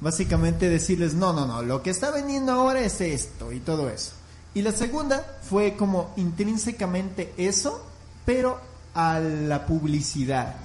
Básicamente 0.01 0.69
decirles, 0.69 1.15
no, 1.15 1.33
no, 1.33 1.47
no, 1.47 1.63
lo 1.63 1.83
que 1.83 1.89
está 1.89 2.11
vendiendo 2.11 2.53
ahora 2.53 2.81
es 2.81 3.01
esto 3.01 3.53
y 3.53 3.61
todo 3.61 3.89
eso. 3.89 4.13
Y 4.53 4.61
la 4.61 4.73
segunda 4.73 5.25
fue 5.49 5.77
como 5.77 6.13
intrínsecamente 6.17 7.33
eso, 7.39 7.83
pero 8.27 8.61
a 8.95 9.21
la 9.21 9.65
publicidad. 9.65 10.57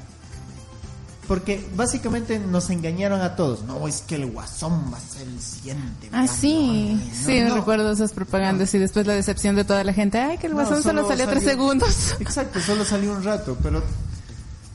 Porque 1.30 1.64
básicamente 1.76 2.40
nos 2.40 2.70
engañaron 2.72 3.22
a 3.22 3.36
todos. 3.38 3.62
No, 3.64 3.88
es 3.88 4.02
que 4.02 4.16
el 4.16 4.26
guasón 4.32 4.92
va 4.92 4.98
a 4.98 5.00
ser 5.00 5.28
el 5.28 5.40
siguiente. 5.40 6.10
Ah, 6.12 6.28
sí, 6.28 7.00
No, 7.00 7.26
sí, 7.26 7.40
no. 7.40 7.56
recuerdo 7.56 7.92
esas 7.94 8.12
propagandas 8.12 8.74
y 8.74 8.80
después 8.80 9.06
la 9.08 9.14
decepción 9.14 9.56
de 9.56 9.64
toda 9.64 9.84
la 9.86 9.94
gente. 9.94 10.18
Ay, 10.20 10.38
que 10.40 10.48
el 10.48 10.54
No, 10.54 10.58
guasón 10.60 10.84
solo, 10.84 11.08
salió 11.08 11.26
tres 11.28 11.44
salió- 11.44 11.50
segundos. 11.52 12.16
Exacto, 12.20 12.60
solo 12.60 12.84
salió 12.84 13.14
un 13.14 13.24
rato, 13.24 13.56
pero 13.64 13.82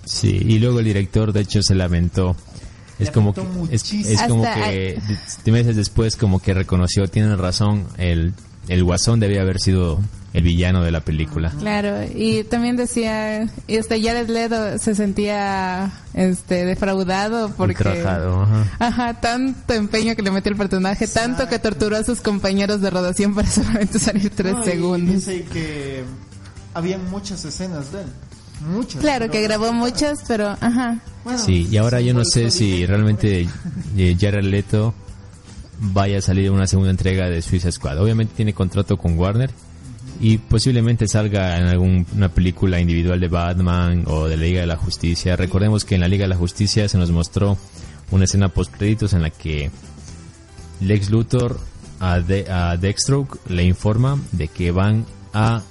Sí, 0.07 0.29
y 0.29 0.59
luego 0.59 0.79
el 0.79 0.85
director 0.87 1.33
de 1.33 1.41
hecho 1.41 1.63
se 1.63 1.75
lamentó. 1.75 2.37
Es 2.99 3.11
como 3.11 3.35
que 3.35 3.43
es, 3.73 3.93
es 3.93 4.23
como 4.23 4.45
que 4.45 5.01
meses 5.47 5.75
después 5.75 6.15
como 6.15 6.41
que 6.41 6.55
reconoció, 6.55 7.09
tienen 7.09 7.37
razón, 7.37 7.87
el 7.99 8.33
el 8.69 8.85
guasón 8.85 9.19
debía 9.19 9.43
haber 9.43 9.59
sido 9.61 9.99
el 10.35 10.43
villano 10.43 10.83
de 10.83 10.91
la 10.91 11.01
película. 11.01 11.51
Claro, 11.61 12.03
y 12.13 12.43
también 12.43 12.75
decía, 12.77 13.49
y 13.69 13.77
hasta 13.79 13.95
Jared 13.95 14.29
Leto 14.29 14.79
se 14.81 14.97
sentía 14.97 15.93
este 16.13 16.65
defraudado 16.67 17.51
porque 17.57 17.75
Ultrajado, 17.75 18.43
ajá. 18.43 18.65
Ajá, 18.81 19.21
tanto 19.21 19.75
empeño 19.75 20.17
que 20.17 20.23
le 20.23 20.33
metió 20.33 20.51
el 20.51 20.59
personaje, 20.59 21.07
tanto 21.07 21.49
que 21.49 21.61
torturó 21.61 21.97
a 21.97 22.03
sus 22.03 22.21
compañeros 22.21 22.81
de 22.81 22.91
rodación 22.91 23.33
para 23.33 23.49
solamente 23.51 24.01
salir 24.01 24.29
tres 24.31 24.55
No, 24.55 24.63
y 24.63 24.65
segundos. 24.65 25.15
Dice 25.15 25.45
que 25.45 26.03
habían 26.75 27.09
muchas 27.11 27.45
escenas 27.45 27.93
de 27.93 28.03
él. 28.03 28.09
Muchas. 28.69 29.01
Claro 29.01 29.31
que 29.31 29.41
grabó 29.41 29.73
muchas, 29.73 30.25
pero 30.27 30.49
ajá. 30.61 30.99
Bueno, 31.23 31.39
Sí, 31.39 31.69
y 31.71 31.77
ahora 31.77 32.01
yo 32.01 32.13
no 32.13 32.25
sé 32.25 32.51
si 32.51 32.85
realmente 32.87 33.49
eh, 33.97 34.17
Jared 34.21 34.45
Leto 34.45 34.95
vaya 35.79 36.19
a 36.19 36.21
salir 36.21 36.51
una 36.51 36.67
segunda 36.67 36.91
entrega 36.91 37.29
de 37.31 37.41
Suicide 37.41 37.71
Squad. 37.71 38.01
Obviamente 38.03 38.35
tiene 38.35 38.53
contrato 38.53 38.97
con 38.97 39.17
Warner 39.17 39.51
y 40.21 40.39
posiblemente 40.39 41.09
salga 41.09 41.59
en 41.59 41.65
alguna 41.65 42.29
película 42.29 42.81
individual 42.81 43.21
de 43.21 43.29
Batman 43.29 44.05
o 44.07 44.27
de 44.27 44.37
la 44.37 44.43
Liga 44.45 44.61
de 44.61 44.67
la 44.67 44.77
Justicia. 44.77 45.37
Recordemos 45.37 45.85
que 45.85 45.95
en 45.97 46.01
la 46.03 46.09
Liga 46.09 46.23
de 46.25 46.29
la 46.29 46.37
Justicia 46.37 46.89
se 46.89 46.99
nos 46.99 47.11
mostró 47.11 47.59
una 48.11 48.25
escena 48.25 48.49
post 48.49 48.73
créditos 48.75 49.13
en 49.13 49.23
la 49.23 49.31
que 49.31 49.71
Lex 50.81 51.11
Luthor 51.11 51.59
a, 52.01 52.21
De- 52.21 52.51
a 52.51 52.77
Deathstroke 52.77 53.39
le 53.49 53.65
informa 53.65 54.19
de 54.33 54.49
que 54.49 54.71
van 54.71 55.07
a 55.33 55.63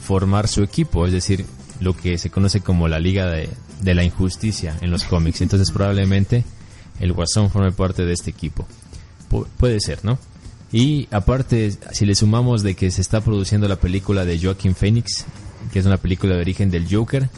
formar 0.00 0.48
su 0.48 0.62
equipo, 0.62 1.06
es 1.06 1.12
decir, 1.12 1.44
lo 1.80 1.94
que 1.96 2.18
se 2.18 2.30
conoce 2.30 2.60
como 2.60 2.88
la 2.88 2.98
Liga 2.98 3.26
de, 3.26 3.48
de 3.82 3.94
la 3.94 4.04
Injusticia 4.04 4.76
en 4.80 4.90
los 4.90 5.04
cómics. 5.04 5.40
Entonces 5.42 5.70
probablemente 5.70 6.44
el 7.00 7.12
Guasón 7.12 7.50
forme 7.50 7.72
parte 7.72 8.04
de 8.04 8.12
este 8.12 8.30
equipo. 8.30 8.66
Pu- 9.30 9.46
puede 9.56 9.80
ser, 9.80 10.04
¿no? 10.04 10.18
Y 10.72 11.08
aparte, 11.10 11.72
si 11.92 12.06
le 12.06 12.14
sumamos 12.14 12.62
de 12.62 12.74
que 12.74 12.90
se 12.90 13.00
está 13.00 13.20
produciendo 13.20 13.66
la 13.66 13.76
película 13.76 14.24
de 14.24 14.38
Joaquin 14.38 14.74
Phoenix, 14.74 15.24
que 15.72 15.80
es 15.80 15.86
una 15.86 15.96
película 15.96 16.34
de 16.34 16.40
origen 16.40 16.70
del 16.70 16.86
Joker, 16.88 17.28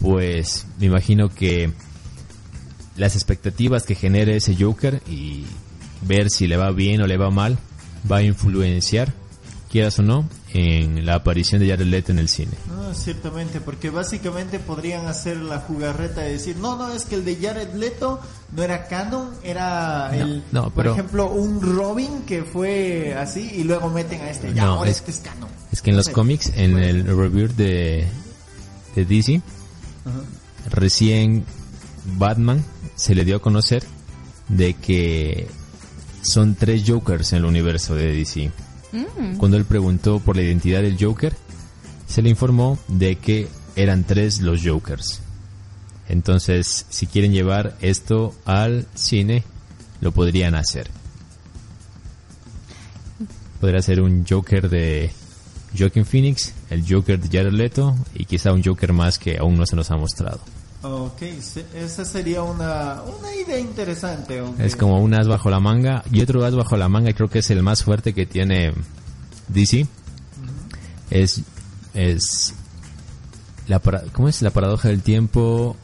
pues 0.00 0.66
me 0.78 0.86
imagino 0.86 1.28
que 1.28 1.70
las 2.96 3.14
expectativas 3.14 3.84
que 3.84 3.94
genere 3.94 4.36
ese 4.36 4.56
Joker 4.56 5.02
y 5.08 5.44
ver 6.02 6.30
si 6.30 6.46
le 6.46 6.56
va 6.56 6.70
bien 6.70 7.02
o 7.02 7.06
le 7.06 7.18
va 7.18 7.30
mal 7.30 7.58
va 8.10 8.18
a 8.18 8.22
influenciar, 8.22 9.12
quieras 9.70 9.98
o 9.98 10.02
no, 10.02 10.28
en 10.52 11.06
la 11.06 11.14
aparición 11.14 11.60
de 11.60 11.68
Jared 11.68 11.86
Leto 11.86 12.10
en 12.12 12.18
el 12.18 12.28
cine. 12.28 12.52
No, 12.68 12.92
ciertamente, 12.94 13.60
porque 13.60 13.90
básicamente 13.90 14.58
podrían 14.58 15.06
hacer 15.06 15.36
la 15.36 15.58
jugarreta 15.60 16.22
de 16.22 16.32
decir, 16.32 16.56
no, 16.56 16.76
no, 16.76 16.92
es 16.92 17.04
que 17.04 17.14
el 17.14 17.24
de 17.24 17.36
Jared 17.36 17.72
Leto 17.74 18.20
no 18.56 18.62
era 18.64 18.88
canon, 18.88 19.30
era 19.44 20.08
No, 20.12 20.14
el, 20.14 20.42
no, 20.50 20.62
por 20.64 20.72
pero- 20.74 20.92
ejemplo, 20.92 21.30
un 21.30 21.60
Robin 21.60 22.22
que 22.26 22.42
fue 22.42 23.14
así 23.14 23.48
y 23.54 23.62
luego 23.64 23.90
meten 23.90 24.20
a 24.22 24.30
este, 24.30 24.52
ya, 24.52 24.64
No, 24.64 24.72
ahora 24.78 24.90
es- 24.90 24.96
este 24.98 25.12
es 25.12 25.18
canon. 25.18 25.48
Es 25.70 25.82
que 25.82 25.90
en 25.90 25.96
los 25.96 26.06
sé. 26.06 26.12
cómics, 26.12 26.52
en 26.56 26.76
el 26.78 27.04
review 27.06 27.46
de, 27.56 28.08
de 28.96 29.04
DC, 29.04 29.40
Ajá. 30.04 30.20
recién 30.70 31.44
Batman 32.16 32.64
se 32.96 33.14
le 33.14 33.24
dio 33.24 33.36
a 33.36 33.40
conocer 33.40 33.84
de 34.48 34.74
que 34.74 35.46
son 36.22 36.56
tres 36.56 36.82
Jokers 36.86 37.32
en 37.32 37.38
el 37.38 37.44
universo 37.44 37.94
de 37.94 38.12
DC. 38.12 38.50
Mm. 38.92 39.36
Cuando 39.36 39.56
él 39.56 39.64
preguntó 39.64 40.20
por 40.20 40.36
la 40.36 40.42
identidad 40.42 40.82
del 40.82 40.96
Joker, 40.98 41.34
se 42.06 42.22
le 42.22 42.30
informó 42.30 42.78
de 42.88 43.16
que 43.16 43.48
eran 43.76 44.04
tres 44.04 44.40
los 44.40 44.62
Jokers. 44.64 45.20
Entonces, 46.08 46.86
si 46.88 47.06
quieren 47.06 47.32
llevar 47.32 47.76
esto 47.80 48.34
al 48.44 48.86
cine, 48.94 49.44
lo 50.00 50.12
podrían 50.12 50.54
hacer. 50.54 50.90
Podría 53.60 53.80
ser 53.82 54.00
un 54.00 54.26
Joker 54.28 54.68
de 54.68 55.10
Joaquin 55.78 56.04
Phoenix, 56.04 56.52
el 56.70 56.84
Joker 56.88 57.20
de 57.20 57.28
Jared 57.28 57.52
Leto 57.52 57.94
y 58.14 58.24
quizá 58.24 58.52
un 58.52 58.64
Joker 58.64 58.92
más 58.92 59.18
que 59.18 59.38
aún 59.38 59.56
no 59.56 59.66
se 59.66 59.76
nos 59.76 59.90
ha 59.90 59.96
mostrado. 59.96 60.40
Ok, 60.82 61.20
esa 61.74 62.04
sería 62.06 62.42
una, 62.42 63.02
una 63.02 63.34
idea 63.34 63.58
interesante. 63.58 64.38
aunque- 64.38 64.64
Es 64.64 64.76
como 64.76 64.98
un 65.00 65.12
as 65.14 65.28
bajo 65.28 65.50
la 65.50 65.60
manga 65.60 66.02
y 66.10 66.22
otro 66.22 66.44
as 66.44 66.54
bajo 66.54 66.76
la 66.76 66.88
manga 66.88 67.12
creo 67.12 67.28
que 67.28 67.40
es 67.40 67.50
el 67.50 67.62
más 67.62 67.82
fuerte 67.84 68.14
que 68.14 68.24
tiene 68.26 68.72
DC. 69.48 69.86
Es 71.10 71.42
es 71.92 72.54
la 73.66 73.78
para- 73.80 74.02
¿cómo 74.12 74.28
es 74.28 74.40
la 74.42 74.50
paradoja 74.50 74.88
del 74.88 75.02
tiempo? 75.02 75.76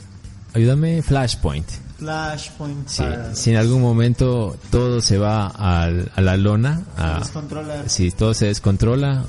Ayúdame, 0.54 1.02
Flashpoint. 1.02 1.66
Flashpoint 1.98 2.88
Sí, 2.88 3.02
si 3.34 3.50
en 3.50 3.56
algún 3.56 3.82
momento 3.82 4.56
todo 4.70 5.00
se 5.00 5.18
va 5.18 5.46
al- 5.48 6.10
a 6.14 6.20
la 6.20 6.36
lona, 6.36 6.82
a- 6.96 7.18
si 7.88 8.10
todo 8.12 8.32
se 8.34 8.46
descontrola, 8.46 9.24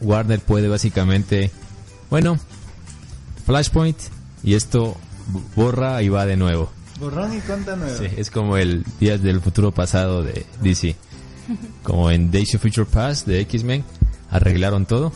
Warner 0.00 0.40
puede 0.40 0.68
básicamente, 0.68 1.50
bueno, 2.10 2.38
Flashpoint 3.46 3.96
y 4.44 4.54
esto 4.54 4.96
borra 5.56 6.02
y 6.02 6.08
va 6.08 6.26
de 6.26 6.36
nuevo. 6.36 6.70
Borrón 7.00 7.36
y 7.36 7.40
cuenta 7.40 7.74
nueva. 7.74 7.96
Sí, 7.98 8.06
es 8.16 8.30
como 8.30 8.56
el 8.56 8.84
Días 9.00 9.22
del 9.22 9.40
Futuro 9.40 9.72
Pasado 9.72 10.22
de 10.22 10.46
DC. 10.62 10.94
Como 11.82 12.10
en 12.10 12.30
Days 12.30 12.54
of 12.54 12.62
Future 12.62 12.86
Past 12.86 13.26
de 13.26 13.40
X-Men, 13.40 13.84
arreglaron 14.30 14.86
todo. 14.86 15.12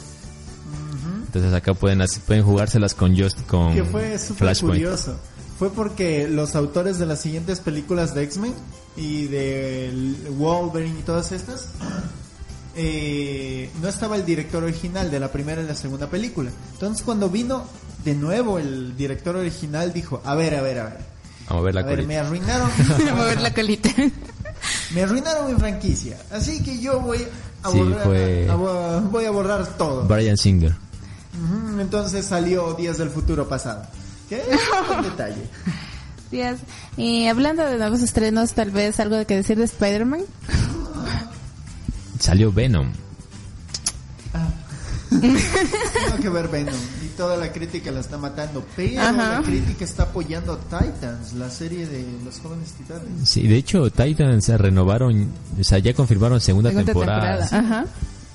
Entonces 1.27 1.53
acá 1.55 1.75
pueden 1.75 2.03
pueden 2.27 2.43
jugárselas 2.43 2.95
con 2.95 3.19
just 3.19 3.47
con 3.47 3.75
Que 3.75 3.85
fue 3.85 4.19
súper 4.19 4.37
Flashpoint. 4.39 4.83
curioso. 4.83 5.17
Fue 5.59 5.71
porque 5.71 6.29
los 6.29 6.55
autores 6.55 6.99
de 6.99 7.07
las 7.07 7.21
siguientes 7.21 7.61
películas 7.61 8.15
de 8.15 8.23
X-Men 8.25 8.55
y 8.97 9.27
de 9.27 10.15
Wolverine 10.37 10.99
y 11.01 11.03
todas 11.03 11.33
estas, 11.33 11.69
eh, 12.77 13.69
no 13.83 13.89
estaba 13.89 14.17
el 14.17 14.25
director 14.25 14.63
original 14.63 15.11
de 15.11 15.21
la 15.21 15.33
primera 15.33 15.63
y 15.63 15.67
la 15.67 15.75
segunda 15.75 16.09
película. 16.09 16.51
Entonces 16.75 17.03
cuando 17.05 17.29
vino 17.29 17.65
de 18.09 18.15
nuevo 18.15 18.59
el 18.59 18.97
director 18.97 19.37
original 19.37 19.93
dijo, 19.93 20.23
a 20.25 20.35
ver, 20.35 20.55
a 20.55 20.63
ver, 20.63 20.79
a 20.81 20.85
ver. 20.85 20.99
Vamos 21.49 21.63
a 21.63 21.65
ver 21.65 21.75
la 21.75 21.81
A 21.81 21.85
ver, 21.85 21.95
colita. 21.97 22.09
me 22.09 22.19
arruinaron, 22.19 22.71
Mover 23.17 23.41
la 23.41 23.55
colita. 23.55 23.91
me 24.95 25.03
arruinaron 25.03 25.53
mi 25.53 25.59
franquicia. 25.59 26.19
Así 26.31 26.63
que 26.63 26.79
yo 26.81 27.01
voy 27.01 27.27
a 27.63 27.71
Sí, 27.71 27.79
borrar, 27.79 28.05
fue- 28.05 28.49
a 28.51 28.55
bo- 28.55 29.01
voy 29.11 29.25
a 29.25 29.31
borrar 29.31 29.67
todo. 29.77 30.05
Brian 30.07 30.37
Singer. 30.37 30.75
Entonces 31.79 32.25
salió 32.27 32.75
Días 32.75 32.99
del 32.99 33.11
Futuro 33.11 33.49
Pasado. 33.49 33.83
Es 34.31 34.41
un 34.97 35.03
detalle. 35.03 35.43
Días. 36.31 36.59
Y 36.97 37.27
hablando 37.29 37.65
de 37.65 37.79
nuevos 37.79 38.03
estrenos, 38.03 38.53
tal 38.53 38.71
vez 38.71 38.99
algo 39.01 39.25
que 39.27 39.37
decir 39.37 39.57
de 39.57 39.65
Spider-Man. 39.65 40.21
Salió 42.21 42.53
Venom. 42.53 42.93
Tengo 45.11 46.23
que 46.23 46.29
ver 46.29 46.49
Venom 46.49 46.75
toda 47.19 47.37
la 47.37 47.53
crítica 47.53 47.91
la 47.91 47.99
está 48.01 48.17
matando, 48.17 48.65
pero 48.77 49.01
Ajá. 49.03 49.41
la 49.41 49.43
crítica 49.43 49.85
está 49.85 50.05
apoyando 50.05 50.53
a 50.53 50.59
Titans, 50.59 51.33
la 51.35 51.51
serie 51.51 51.85
de 51.85 52.07
los 52.25 52.39
jóvenes 52.39 52.71
titanes. 52.73 53.29
Sí, 53.29 53.47
de 53.49 53.57
hecho 53.57 53.91
Titans 53.91 54.45
se 54.45 54.57
renovaron, 54.57 55.29
o 55.61 55.65
sea, 55.65 55.79
ya 55.79 55.93
confirmaron 55.93 56.41
segunda, 56.41 56.71
Segunda 56.71 56.93
temporada. 56.93 57.45
Ajá. 57.51 57.85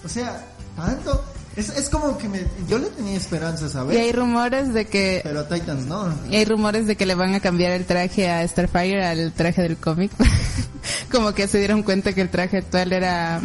O 0.04 0.10
sea, 0.10 0.46
tanto 0.76 1.24
es, 1.56 1.70
es 1.70 1.88
como 1.90 2.18
que 2.18 2.28
me, 2.28 2.42
yo 2.68 2.78
le 2.78 2.88
tenía 2.88 3.16
esperanzas 3.16 3.74
a 3.78 3.86
Y 3.86 3.96
hay 3.96 4.08
ver, 4.08 4.18
rumores 4.18 4.74
de 4.74 4.86
que 4.86 5.22
pero 5.24 5.40
a 5.40 5.48
Titans 5.48 5.86
no. 5.86 6.14
y 6.30 6.36
hay 6.36 6.44
rumores 6.46 6.86
de 6.86 6.98
que 6.98 7.06
le 7.06 7.16
van 7.16 7.36
a 7.36 7.40
cambiar 7.40 7.72
el 7.72 7.86
traje 7.86 8.30
a 8.30 8.46
Starfire 8.46 9.06
al 9.06 9.32
traje 9.32 9.62
del 9.62 9.78
cómic. 9.78 10.12
Como 11.12 11.34
que 11.34 11.48
se 11.48 11.60
dieron 11.60 11.84
cuenta 11.84 12.12
que 12.12 12.20
el 12.22 12.30
traje 12.30 12.58
actual 12.58 12.92
era 12.92 13.40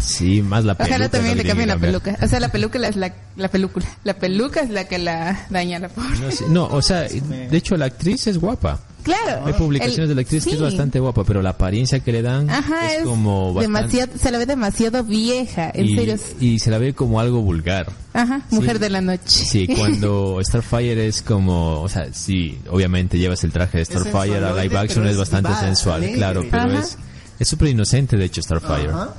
Sí, 0.00 0.42
más 0.42 0.64
la 0.64 0.74
peluca. 0.74 0.94
Ojalá 0.94 1.08
también 1.08 1.36
le 1.36 1.44
cambien 1.44 1.68
la 1.68 1.78
peluca. 1.78 2.16
O 2.22 2.26
sea, 2.28 2.40
la 2.40 2.48
peluca 2.50 2.78
es 2.86 2.96
la, 2.96 3.12
la 3.36 3.48
película. 3.48 3.86
La 4.04 4.14
peluca 4.14 4.60
es 4.60 4.70
la 4.70 4.84
que 4.84 4.98
la 4.98 5.46
daña 5.50 5.78
a 5.78 5.80
la 5.80 5.88
pobre. 5.88 6.18
No, 6.20 6.30
sí, 6.30 6.44
no, 6.48 6.66
o 6.66 6.82
sea, 6.82 7.02
de 7.02 7.56
hecho 7.56 7.76
la 7.76 7.86
actriz 7.86 8.26
es 8.26 8.38
guapa. 8.38 8.80
Claro. 9.02 9.46
Hay 9.46 9.52
publicaciones 9.52 10.00
El- 10.00 10.08
de 10.08 10.14
la 10.16 10.20
actriz 10.22 10.42
que 10.44 10.50
es 10.50 10.56
sí. 10.56 10.62
bastante 10.62 10.98
guapa, 10.98 11.22
pero 11.22 11.40
la 11.40 11.50
apariencia 11.50 12.00
que 12.00 12.10
le 12.10 12.22
dan 12.22 12.50
Ajá, 12.50 12.86
es, 12.92 12.98
es, 12.98 13.04
como 13.04 13.54
bastante... 13.54 13.78
demasiado, 13.96 14.12
se 14.18 14.30
la 14.32 14.38
ve 14.38 14.46
demasiado 14.46 15.04
vieja, 15.04 15.70
en 15.72 15.86
y, 15.86 15.94
serio. 15.94 16.16
y 16.40 16.58
se 16.58 16.70
la 16.72 16.78
ve 16.78 16.92
como 16.92 17.20
algo 17.20 17.40
vulgar. 17.40 17.86
Ajá, 18.14 18.40
mujer 18.50 18.76
Sí. 18.76 18.78
de 18.80 18.90
la 18.90 19.00
noche. 19.02 19.20
Sí, 19.28 19.68
cuando 19.76 20.40
Starfire 20.42 21.06
es 21.06 21.22
como, 21.22 21.82
o 21.82 21.88
sea, 21.88 22.12
sí, 22.12 22.58
obviamente 22.68 23.16
llevas 23.16 23.44
el 23.44 23.52
traje 23.52 23.78
de 23.78 23.84
Starfire 23.84 24.38
a 24.44 24.60
live 24.64 24.76
action 24.76 25.06
es 25.06 25.16
bastante 25.16 25.54
sensual, 25.54 26.04
claro, 26.14 26.42
pero 26.50 26.64
Ajá. 26.64 26.80
es 26.80 26.98
es 27.38 27.46
súper 27.48 27.68
inocente 27.68 28.16
de 28.16 28.24
hecho 28.24 28.42
Starfire. 28.42 28.88
Ajá. 28.88 29.14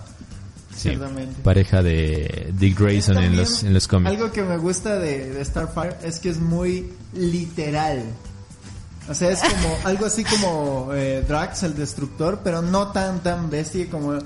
Sí, 0.77 0.89
Ciertamente. 0.89 1.41
pareja 1.41 1.81
de 1.81 2.53
Dick 2.57 2.79
Grayson 2.79 3.17
en 3.17 3.35
los 3.35 3.63
en 3.63 3.73
los 3.73 3.87
cómics. 3.87 4.11
Algo 4.11 4.31
que 4.31 4.43
me 4.43 4.57
gusta 4.57 4.97
de, 4.97 5.33
de 5.33 5.43
Starfire 5.43 5.95
es 6.03 6.19
que 6.19 6.29
es 6.29 6.39
muy 6.39 6.87
literal. 7.13 8.03
O 9.09 9.13
sea, 9.15 9.31
es 9.31 9.39
como 9.41 9.75
algo 9.85 10.05
así 10.05 10.23
como 10.23 10.89
eh, 10.93 11.23
Drax 11.27 11.63
el 11.63 11.75
destructor, 11.75 12.41
pero 12.43 12.61
no 12.61 12.91
tan 12.91 13.21
tan 13.23 13.49
bestia 13.49 13.89
como 13.89 14.19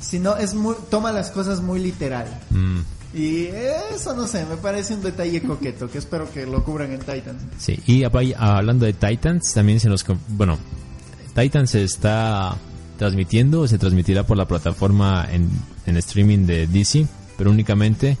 sino 0.00 0.36
es 0.36 0.54
muy 0.54 0.74
toma 0.90 1.12
las 1.12 1.30
cosas 1.30 1.60
muy 1.60 1.78
literal. 1.80 2.26
Mm, 2.50 2.80
Y 3.14 3.46
eso 3.94 4.14
no 4.16 4.26
sé, 4.26 4.44
me 4.46 4.56
parece 4.56 4.94
un 4.94 5.02
detalle 5.02 5.40
coqueto 5.42 5.88
que 5.88 5.98
espero 5.98 6.28
que 6.32 6.46
lo 6.46 6.64
cubran 6.64 6.90
en 6.92 6.98
Titans. 6.98 7.42
sí, 7.58 7.78
y 7.86 8.02
hablando 8.04 8.86
de 8.86 8.92
Titans, 8.94 9.52
también 9.54 9.78
se 9.78 9.88
nos 9.88 10.04
bueno, 10.28 10.58
Titans 11.34 11.70
se 11.70 11.84
está 11.84 12.56
transmitiendo, 12.98 13.66
se 13.68 13.78
transmitirá 13.78 14.24
por 14.26 14.36
la 14.36 14.46
plataforma 14.46 15.26
en, 15.30 15.48
en 15.86 15.96
streaming 15.96 16.46
de 16.46 16.66
DC, 16.66 17.06
pero 17.36 17.50
únicamente 17.50 18.16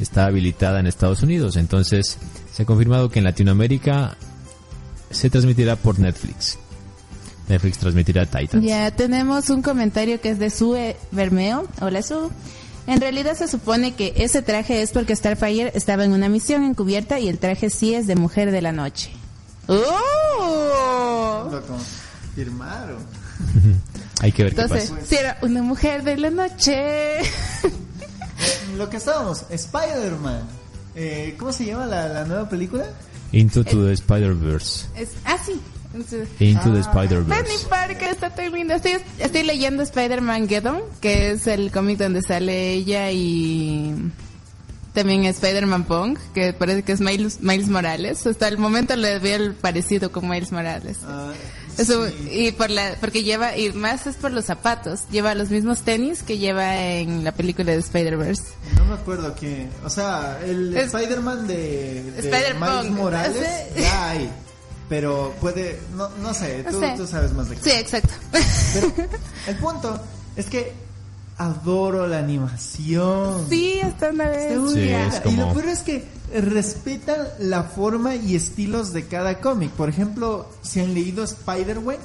está 0.00 0.26
habilitada 0.26 0.80
en 0.80 0.86
Estados 0.86 1.22
Unidos. 1.22 1.56
Entonces, 1.56 2.18
se 2.52 2.62
ha 2.62 2.66
confirmado 2.66 3.08
que 3.10 3.18
en 3.18 3.24
Latinoamérica 3.24 4.16
se 5.10 5.30
transmitirá 5.30 5.76
por 5.76 5.98
Netflix. 5.98 6.58
Netflix 7.48 7.78
transmitirá 7.78 8.26
Titans. 8.26 8.64
Ya 8.64 8.90
tenemos 8.92 9.50
un 9.50 9.60
comentario 9.62 10.20
que 10.20 10.30
es 10.30 10.38
de 10.38 10.50
Sue 10.50 10.96
Bermeo. 11.10 11.66
Hola 11.80 12.02
Sue. 12.02 12.28
En 12.86 13.00
realidad 13.00 13.36
se 13.36 13.48
supone 13.48 13.94
que 13.94 14.14
ese 14.16 14.42
traje 14.42 14.82
es 14.82 14.92
porque 14.92 15.14
Starfire 15.14 15.72
estaba 15.74 16.04
en 16.04 16.12
una 16.12 16.28
misión 16.28 16.64
encubierta 16.64 17.18
y 17.20 17.28
el 17.28 17.38
traje 17.38 17.70
sí 17.70 17.94
es 17.94 18.06
de 18.06 18.16
mujer 18.16 18.50
de 18.50 18.62
la 18.62 18.72
noche. 18.72 19.10
¡Oh! 19.66 21.48
Lo 21.50 21.62
confirmaron. 21.66 22.98
Hay 24.20 24.32
que 24.32 24.44
ver 24.44 24.54
qué 24.54 24.60
Entonces, 24.62 24.90
pasa. 24.90 25.06
si 25.06 25.16
era 25.16 25.38
una 25.42 25.62
mujer 25.62 26.02
de 26.04 26.16
la 26.16 26.30
noche. 26.30 27.20
Eh, 27.20 27.24
lo 28.76 28.88
que 28.88 28.96
estábamos, 28.98 29.44
Spider-Man. 29.50 30.42
Eh, 30.94 31.34
¿Cómo 31.38 31.52
se 31.52 31.64
llama 31.66 31.86
la, 31.86 32.08
la 32.08 32.24
nueva 32.24 32.48
película? 32.48 32.84
Into 33.32 33.64
to 33.64 33.86
the 33.86 33.92
Spider-Verse. 33.92 34.86
Es, 34.96 35.10
ah, 35.24 35.36
sí. 35.44 35.60
Entonces, 35.92 36.28
Into 36.38 36.64
the 36.64 36.70
Penny 36.70 36.80
Spider-Verse. 36.80 37.66
Parker 37.68 38.10
está 38.10 38.48
linda. 38.48 38.76
Estoy, 38.76 38.98
estoy 39.18 39.42
leyendo 39.42 39.82
Spider-Man 39.82 40.48
Geddon, 40.48 40.80
que 41.00 41.32
es 41.32 41.46
el 41.46 41.70
cómic 41.72 41.98
donde 41.98 42.22
sale 42.22 42.72
ella 42.72 43.10
y 43.10 43.94
también 44.94 45.24
Spider-Man 45.24 45.84
Punk, 45.84 46.18
que 46.34 46.52
parece 46.52 46.82
que 46.82 46.92
es 46.92 47.00
Miles, 47.00 47.40
Miles 47.40 47.68
Morales. 47.68 48.26
Hasta 48.26 48.48
el 48.48 48.58
momento 48.58 48.94
le 48.96 49.18
veo 49.18 49.36
el 49.36 49.54
parecido 49.54 50.12
con 50.12 50.28
Miles 50.28 50.52
Morales. 50.52 50.98
Ah, 51.04 51.32
Eso, 51.78 52.06
sí. 52.08 52.28
y 52.30 52.52
por 52.52 52.68
la, 52.70 52.94
porque 53.00 53.22
lleva, 53.22 53.56
y 53.56 53.72
más 53.72 54.06
es 54.06 54.16
por 54.16 54.30
los 54.32 54.44
zapatos, 54.44 55.00
lleva 55.10 55.34
los 55.34 55.50
mismos 55.50 55.80
tenis 55.80 56.22
que 56.22 56.38
lleva 56.38 56.76
en 56.84 57.24
la 57.24 57.32
película 57.32 57.72
de 57.72 57.78
Spider-Verse. 57.78 58.42
No 58.76 58.84
me 58.86 58.94
acuerdo 58.94 59.34
que, 59.34 59.66
o 59.84 59.88
sea, 59.90 60.38
el 60.44 60.76
Es- 60.76 60.92
Spider-Man 60.94 61.46
de, 61.46 62.02
de 62.12 62.54
Miles 62.54 62.90
Morales 62.90 63.42
ya 63.76 64.08
hay, 64.10 64.30
pero 64.88 65.34
puede, 65.40 65.80
no, 65.96 66.08
no 66.20 66.34
sé, 66.34 66.64
tú, 66.70 66.80
sé. 66.80 66.94
tú 66.96 67.06
sabes 67.06 67.32
más 67.32 67.48
de 67.48 67.56
qué. 67.56 67.62
Sí, 67.62 67.70
exacto. 67.76 68.12
Pero 68.30 68.92
el 69.46 69.56
punto 69.56 70.00
es 70.36 70.46
que 70.46 70.72
adoro 71.38 72.06
la 72.06 72.18
animación. 72.18 73.46
sí, 73.48 73.80
hasta 73.82 74.10
una 74.10 74.28
vez. 74.28 74.58
Sí, 74.72 74.88
es 74.90 75.16
Y 75.16 75.20
como- 75.20 75.46
lo 75.46 75.52
peor 75.54 75.68
es 75.68 75.80
que 75.80 76.04
respetan 76.32 77.16
la 77.38 77.64
forma 77.64 78.14
y 78.16 78.34
estilos 78.36 78.92
de 78.92 79.04
cada 79.06 79.40
cómic. 79.40 79.70
Por 79.70 79.88
ejemplo, 79.88 80.48
si 80.62 80.80
han 80.80 80.94
leído 80.94 81.24
Spider-Man, 81.24 81.96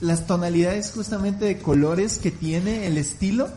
las 0.00 0.26
tonalidades 0.26 0.92
justamente 0.94 1.44
de 1.44 1.58
colores 1.58 2.18
que 2.18 2.30
tiene 2.30 2.86
el 2.86 2.98
estilo 2.98 3.48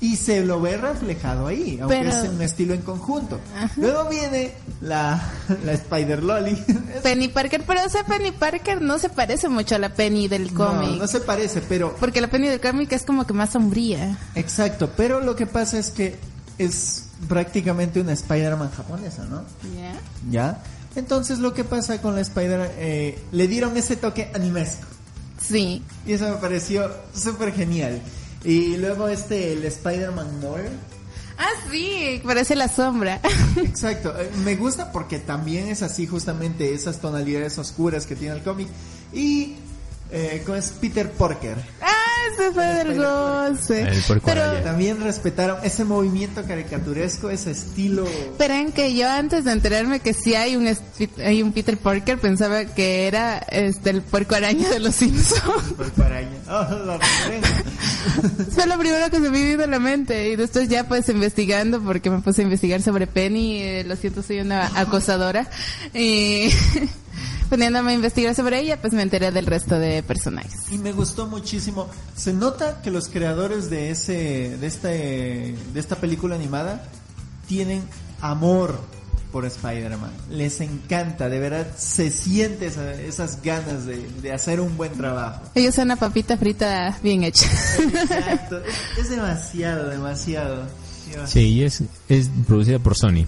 y 0.00 0.16
se 0.16 0.44
lo 0.44 0.60
ve 0.60 0.76
reflejado 0.76 1.46
ahí, 1.46 1.78
aunque 1.80 1.96
Pero- 1.98 2.10
es 2.10 2.28
un 2.28 2.42
estilo 2.42 2.74
en 2.74 2.82
conjunto. 2.82 3.38
Luego 3.76 4.08
viene 4.10 4.52
la, 4.82 5.22
la 5.64 5.72
Spider-Lolly. 5.72 6.52
Es- 6.94 7.00
Penny 7.02 7.28
Parker, 7.28 7.62
pero 7.66 7.84
o 7.86 7.88
sea, 7.88 8.04
Penny 8.04 8.32
Parker 8.32 8.82
no 8.82 8.98
se 8.98 9.08
parece 9.08 9.48
mucho 9.48 9.76
a 9.76 9.78
la 9.78 9.94
Penny 9.94 10.28
del 10.28 10.52
no, 10.52 10.66
cómic. 10.66 10.98
no 11.00 11.06
se 11.06 11.20
parece, 11.20 11.62
pero 11.62 11.94
Porque 11.98 12.20
la 12.20 12.28
Penny 12.28 12.48
del 12.48 12.60
cómic 12.60 12.92
es 12.92 13.04
como 13.04 13.26
que 13.26 13.32
más 13.32 13.50
sombría. 13.50 14.18
exacto. 14.34 14.90
Pero 14.94 15.20
lo 15.20 15.36
que 15.36 15.46
pasa 15.46 15.78
es 15.78 15.90
que 15.90 16.16
es 16.58 17.03
prácticamente 17.28 18.00
una 18.00 18.12
Spider-Man 18.12 18.70
japonesa, 18.70 19.24
¿no? 19.24 19.44
¿Ya? 19.76 19.94
¿Ya? 20.30 20.62
Entonces 20.96 21.38
lo 21.38 21.54
que 21.54 21.64
pasa 21.64 22.00
con 22.00 22.14
la 22.14 22.20
Spider 22.20 22.72
eh, 22.76 23.18
le 23.32 23.48
dieron 23.48 23.76
ese 23.76 23.96
toque 23.96 24.30
animesco 24.34 24.86
Sí. 25.40 25.82
y 26.06 26.12
eso 26.12 26.28
me 26.28 26.36
pareció 26.36 26.90
súper 27.14 27.52
genial. 27.52 28.00
Y 28.44 28.76
luego 28.76 29.08
este 29.08 29.52
el 29.54 29.64
Spider-Man 29.64 30.40
Noir, 30.40 30.70
Ah, 31.36 31.48
sí, 31.68 32.20
parece 32.24 32.54
la 32.54 32.68
sombra. 32.68 33.20
exacto, 33.56 34.14
eh, 34.16 34.30
me 34.44 34.54
gusta 34.54 34.92
porque 34.92 35.18
también 35.18 35.66
es 35.66 35.82
así 35.82 36.06
justamente 36.06 36.72
esas 36.72 37.00
tonalidades 37.00 37.58
oscuras 37.58 38.06
que 38.06 38.14
tiene 38.14 38.36
el 38.36 38.42
cómic 38.44 38.68
y 39.12 39.56
eh, 40.12 40.44
con 40.46 40.60
Peter 40.80 41.10
Porker. 41.10 41.56
ah, 41.82 41.92
ese 42.32 42.52
fue 42.52 42.64
del 42.64 42.96
goce. 42.96 43.82
El 43.82 44.02
puerco 44.02 44.26
Pero. 44.26 44.62
También 44.62 45.00
respetaron 45.00 45.58
ese 45.62 45.84
movimiento 45.84 46.42
caricaturesco, 46.44 47.30
ese 47.30 47.50
estilo. 47.50 48.04
esperen 48.06 48.72
que 48.72 48.94
yo 48.94 49.10
antes 49.10 49.44
de 49.44 49.52
enterarme 49.52 50.00
que 50.00 50.14
sí 50.14 50.34
hay 50.34 50.56
un, 50.56 50.68
hay 51.24 51.42
un 51.42 51.52
Peter 51.52 51.76
Parker 51.76 52.18
pensaba 52.18 52.64
que 52.64 53.06
era 53.06 53.38
este 53.38 53.90
el 53.90 54.02
puerco 54.02 54.34
araña 54.34 54.68
de 54.68 54.80
los 54.80 54.94
Simpsons. 54.94 55.72
Puerco 55.76 56.02
araña. 56.02 56.38
Oh, 56.48 56.84
la. 56.86 56.98
Fue 58.50 58.66
lo 58.66 58.78
primero 58.78 59.10
que 59.10 59.20
se 59.20 59.30
me 59.30 59.42
vino 59.44 59.64
a 59.64 59.66
la 59.66 59.78
mente 59.78 60.30
y 60.30 60.36
después 60.36 60.68
ya 60.68 60.84
pues 60.84 61.08
investigando 61.08 61.80
porque 61.80 62.10
me 62.10 62.20
puse 62.20 62.42
a 62.42 62.44
investigar 62.44 62.82
sobre 62.82 63.06
Penny, 63.06 63.62
eh, 63.62 63.84
lo 63.84 63.96
siento 63.96 64.22
soy 64.22 64.40
una 64.40 64.66
acosadora 64.78 65.48
y 65.92 66.50
poniéndome 67.56 67.92
a 67.92 67.94
investigar 67.94 68.34
sobre 68.34 68.60
ella 68.60 68.80
pues 68.80 68.92
me 68.92 69.02
enteré 69.02 69.30
del 69.32 69.46
resto 69.46 69.78
de 69.78 70.02
personajes. 70.02 70.52
Y 70.70 70.78
me 70.78 70.92
gustó 70.92 71.26
muchísimo. 71.26 71.88
Se 72.16 72.32
nota 72.32 72.80
que 72.82 72.90
los 72.90 73.08
creadores 73.08 73.70
de 73.70 73.90
ese, 73.90 74.56
de 74.58 74.66
este, 74.66 74.88
de 75.72 75.80
esta 75.80 75.96
película 75.96 76.34
animada 76.34 76.82
tienen 77.48 77.82
amor 78.20 78.78
por 79.32 79.44
Spider-Man. 79.46 80.12
Les 80.30 80.60
encanta, 80.60 81.28
de 81.28 81.40
verdad 81.40 81.66
se 81.76 82.10
siente 82.10 82.66
esa- 82.66 82.92
esas 82.94 83.42
ganas 83.42 83.84
de, 83.84 84.06
de 84.22 84.32
hacer 84.32 84.60
un 84.60 84.76
buen 84.76 84.92
trabajo. 84.92 85.42
Ellos 85.56 85.74
son 85.74 85.86
una 85.86 85.96
papita 85.96 86.36
frita 86.36 86.96
bien 87.02 87.24
hecha. 87.24 87.46
Exacto, 87.82 88.58
es, 88.58 88.98
es 89.04 89.10
demasiado, 89.10 89.88
demasiado. 89.88 90.62
Sí, 91.26 91.40
y 91.40 91.64
es, 91.64 91.82
es 92.08 92.30
producida 92.46 92.78
por 92.78 92.96
Sony. 92.96 93.26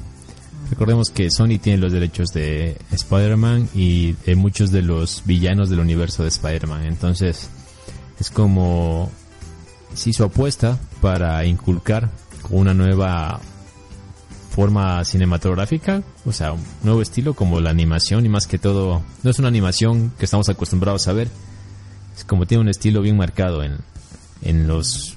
Recordemos 0.70 1.10
que 1.10 1.30
Sony 1.30 1.58
tiene 1.60 1.78
los 1.78 1.92
derechos 1.92 2.30
de 2.30 2.76
Spider-Man 2.90 3.68
y 3.74 4.12
de 4.12 4.34
muchos 4.34 4.72
de 4.72 4.82
los 4.82 5.22
villanos 5.24 5.70
del 5.70 5.80
universo 5.80 6.22
de 6.22 6.28
Spider-Man. 6.28 6.86
Entonces, 6.86 7.48
es 8.18 8.30
como 8.30 9.10
si 9.94 10.12
su 10.12 10.24
apuesta 10.24 10.78
para 11.00 11.44
inculcar 11.44 12.10
una 12.50 12.74
nueva 12.74 13.40
forma 14.50 15.04
cinematográfica, 15.04 16.02
o 16.24 16.32
sea, 16.32 16.52
un 16.52 16.64
nuevo 16.82 17.02
estilo 17.02 17.34
como 17.34 17.60
la 17.60 17.70
animación 17.70 18.24
y 18.24 18.28
más 18.28 18.46
que 18.46 18.58
todo, 18.58 19.02
no 19.22 19.30
es 19.30 19.38
una 19.38 19.48
animación 19.48 20.12
que 20.18 20.24
estamos 20.24 20.48
acostumbrados 20.48 21.08
a 21.08 21.12
ver, 21.12 21.28
es 22.16 22.24
como 22.24 22.46
tiene 22.46 22.62
un 22.62 22.68
estilo 22.68 23.02
bien 23.02 23.16
marcado 23.16 23.62
en, 23.62 23.78
en 24.42 24.66
los 24.66 25.16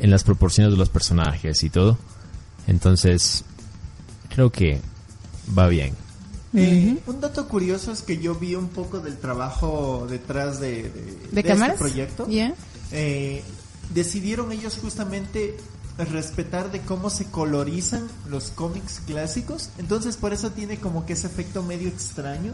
en 0.00 0.10
las 0.10 0.24
proporciones 0.24 0.72
de 0.72 0.78
los 0.78 0.90
personajes 0.90 1.62
y 1.62 1.70
todo. 1.70 1.96
Entonces, 2.66 3.44
creo 4.34 4.50
que 4.50 4.80
va 5.56 5.68
bien. 5.68 5.94
Eh, 6.56 6.98
un 7.06 7.20
dato 7.20 7.48
curioso 7.48 7.90
es 7.90 8.02
que 8.02 8.18
yo 8.18 8.34
vi 8.36 8.54
un 8.54 8.68
poco 8.68 9.00
del 9.00 9.16
trabajo 9.16 10.06
detrás 10.08 10.60
de, 10.60 10.84
de, 10.84 10.90
¿De 10.90 11.28
de 11.32 11.42
cámaras? 11.42 11.74
este 11.74 11.84
proyecto. 11.84 12.28
Eh, 12.92 13.42
decidieron 13.92 14.52
ellos 14.52 14.78
justamente 14.80 15.56
respetar 16.12 16.70
de 16.72 16.80
cómo 16.80 17.10
se 17.10 17.26
colorizan 17.26 18.08
los 18.28 18.50
cómics 18.50 19.00
clásicos. 19.06 19.70
Entonces 19.78 20.16
por 20.16 20.32
eso 20.32 20.50
tiene 20.50 20.78
como 20.78 21.06
que 21.06 21.12
ese 21.14 21.26
efecto 21.26 21.62
medio 21.62 21.88
extraño. 21.88 22.52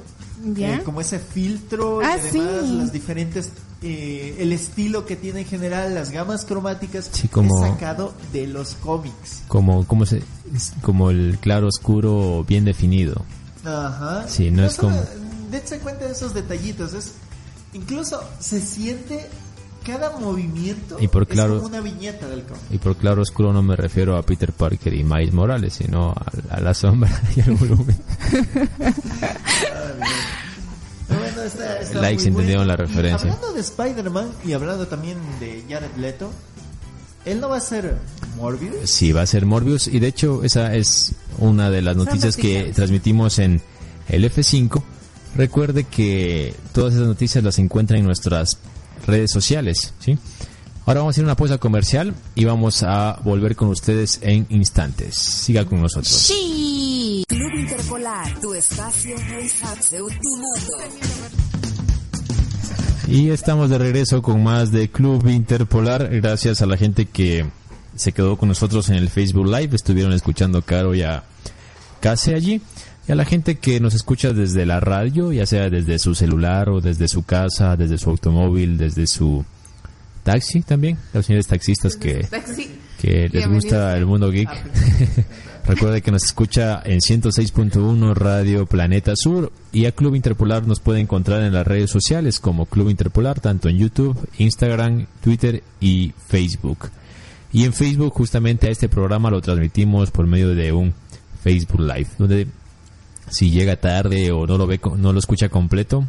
¿Ya? 0.55 0.77
Eh, 0.77 0.83
como 0.83 1.01
ese 1.03 1.19
filtro 1.19 2.01
Ah, 2.01 2.17
y 2.17 2.21
además 2.29 2.61
sí. 2.65 2.75
las 2.77 2.93
diferentes... 2.93 3.51
eh, 3.83 4.37
el 4.41 4.53
estilo 4.53 5.07
que 5.07 5.17
tiene 5.17 5.41
en 5.41 5.47
general, 5.47 5.95
las 5.95 6.11
gamas 6.11 6.45
cromáticas, 6.45 7.09
Sí, 7.13 7.29
como- 7.29 7.65
es 7.65 7.71
sacado 7.73 8.13
de 8.33 8.47
los 8.47 8.75
cómics. 8.75 9.43
Como, 9.49 9.87
como, 9.87 10.05
se, 10.07 10.23
es 10.55 10.73
como 10.83 11.11
el 11.11 11.39
claro 11.41 11.67
oscuro 11.69 12.45
bien 12.47 12.65
definido. 12.65 13.25
Ajá. 13.65 14.27
Sí, 14.29 14.51
no 14.51 14.65
es 14.65 14.75
solo- 14.75 14.89
como- 14.91 15.03
Dense 15.51 15.79
cuenta 15.79 16.05
de 16.07 16.13
esos 16.13 16.33
detallitos. 16.35 16.93
Es, 16.95 17.13
incluso 17.73 18.23
se 18.39 18.61
siente 18.61 19.27
cada 19.85 20.17
movimiento. 20.19 20.97
Y 21.01 21.09
por 21.09 21.23
es 21.23 21.29
claro- 21.31 21.57
como 21.57 21.69
una 21.69 21.81
viñeta 21.81 22.29
del 22.29 22.43
cómic. 22.45 22.63
Y 22.71 22.79
por 22.79 22.97
claro 22.97 23.23
oscuro 23.23 23.53
no 23.53 23.63
me 23.63 23.75
refiero 23.77 24.17
a 24.17 24.23
Peter 24.23 24.53
Parker 24.53 24.93
y 24.95 25.03
Miles 25.03 25.33
Morales, 25.35 25.73
sino 25.75 26.11
a, 26.11 26.55
a 26.57 26.61
la 26.61 26.75
sombra 26.75 27.11
y 27.35 27.41
al 27.41 27.53
volumen. 27.53 27.97
Likes 31.95 32.27
entendieron 32.27 32.67
la 32.67 32.77
referencia. 32.77 33.29
Y 33.29 33.31
hablando 33.31 33.53
de 33.53 33.61
Spider-Man 33.61 34.31
y 34.45 34.53
hablando 34.53 34.87
también 34.87 35.19
de 35.41 35.65
Jared 35.69 35.97
Leto, 35.97 36.31
él 37.25 37.41
no 37.41 37.49
va 37.49 37.57
a 37.57 37.61
ser 37.61 37.99
Morbius. 38.37 38.89
Sí, 38.89 39.13
va 39.13 39.23
a 39.23 39.27
ser 39.27 39.47
Morbius 39.47 39.89
y 39.89 39.99
de 39.99 40.09
hecho 40.09 40.43
esa 40.43 40.75
es 40.75 41.15
una 41.39 41.71
de 41.71 41.83
las 41.83 41.97
noticias 41.97 42.37
que 42.37 42.73
transmitimos 42.75 43.39
en 43.39 43.61
el 44.09 44.25
F5. 44.25 44.83
Recuerde 45.37 45.85
que 45.85 46.55
todas 46.73 46.95
esas 46.95 47.07
noticias 47.07 47.45
las 47.45 47.59
encuentra 47.59 47.99
en 47.99 48.05
nuestras 48.05 48.59
redes 49.07 49.31
sociales, 49.31 49.95
¿sí? 50.01 50.19
Ahora 50.87 51.01
vamos 51.01 51.13
a 51.13 51.15
hacer 51.15 51.25
una 51.25 51.37
pausa 51.37 51.59
comercial 51.59 52.15
y 52.35 52.47
vamos 52.47 52.83
a 52.83 53.21
volver 53.23 53.55
con 53.55 53.69
ustedes 53.69 54.19
en 54.23 54.47
instantes. 54.49 55.15
Siga 55.15 55.65
con 55.65 55.81
nosotros. 55.81 56.13
Sí. 56.13 57.23
Club 57.29 57.55
Interpolar, 57.55 58.41
tu 58.41 58.55
espacio 58.55 59.15
tu 59.17 60.37
mundo. 60.37 61.50
Y 63.11 63.31
estamos 63.31 63.71
de 63.71 63.77
regreso 63.77 64.23
con 64.23 64.41
más 64.41 64.71
de 64.71 64.89
Club 64.89 65.27
Interpolar. 65.27 66.09
Gracias 66.21 66.63
a 66.63 66.67
la 66.67 66.77
gente 66.77 67.07
que 67.07 67.45
se 67.97 68.13
quedó 68.13 68.37
con 68.37 68.49
nosotros 68.49 68.89
en 68.89 68.95
el 68.95 69.09
Facebook 69.09 69.47
Live. 69.47 69.75
Estuvieron 69.75 70.13
escuchando 70.13 70.59
a 70.59 70.63
Caro 70.63 70.95
y 70.95 71.03
a 71.03 71.25
Case 71.99 72.37
allí. 72.37 72.63
Y 73.09 73.13
a 73.13 73.17
la 73.17 73.25
gente 73.25 73.59
que 73.59 73.81
nos 73.81 73.95
escucha 73.95 74.33
desde 74.33 74.65
la 74.65 74.79
radio, 74.79 75.33
ya 75.33 75.45
sea 75.45 75.69
desde 75.71 75.99
su 75.99 76.15
celular 76.15 76.69
o 76.69 76.81
desde 76.81 77.09
su 77.09 77.25
casa, 77.25 77.77
desde 77.77 77.99
su 77.99 78.11
automóvil, 78.11 78.79
desde 78.79 79.09
su 79.09 79.45
taxi 80.23 80.63
también. 80.63 80.97
Los 81.13 81.27
señores 81.27 81.49
taxistas 81.49 81.97
que, 81.97 82.23
Taxi. 82.31 82.71
que 83.01 83.29
les 83.29 83.49
gusta 83.49 83.97
el 83.97 84.07
mundo 84.07 84.31
geek. 84.31 84.51
Recuerde 85.67 86.03
que 86.03 86.11
nos 86.11 86.25
escucha 86.25 86.81
en 86.85 86.99
106.1 87.01 88.15
Radio 88.15 88.67
Planeta 88.67 89.13
Sur 89.15 89.53
y 89.73 89.87
a 89.87 89.93
Club 89.93 90.15
Interpolar 90.17 90.67
nos 90.67 90.81
puede 90.81 91.01
encontrar 91.01 91.43
en 91.43 91.53
las 91.53 91.67
redes 91.67 91.91
sociales 91.91 92.41
como 92.41 92.67
Club 92.67 92.89
Interpolar, 92.91 93.41
tanto 93.41 93.69
en 93.69 93.79
YouTube, 93.79 94.17
Instagram, 94.39 95.07
Twitter 95.23 95.63
y 95.81 96.13
Facebook. 96.29 96.91
Y 97.53 97.65
en 97.65 97.73
Facebook 97.73 98.13
justamente 98.15 98.67
a 98.69 98.71
este 98.71 98.89
programa 98.89 99.31
lo 99.31 99.41
transmitimos 99.41 100.11
por 100.11 100.27
medio 100.27 100.55
de 100.55 100.73
un 100.73 100.93
Facebook 101.43 101.81
Live, 101.81 102.09
donde 102.19 102.47
si 103.31 103.51
llega 103.51 103.77
tarde 103.77 104.33
o 104.33 104.47
no 104.47 104.59
lo 104.59 104.67
ve, 104.67 104.81
no 104.97 105.13
lo 105.13 105.19
escucha 105.19 105.49
completo, 105.49 106.05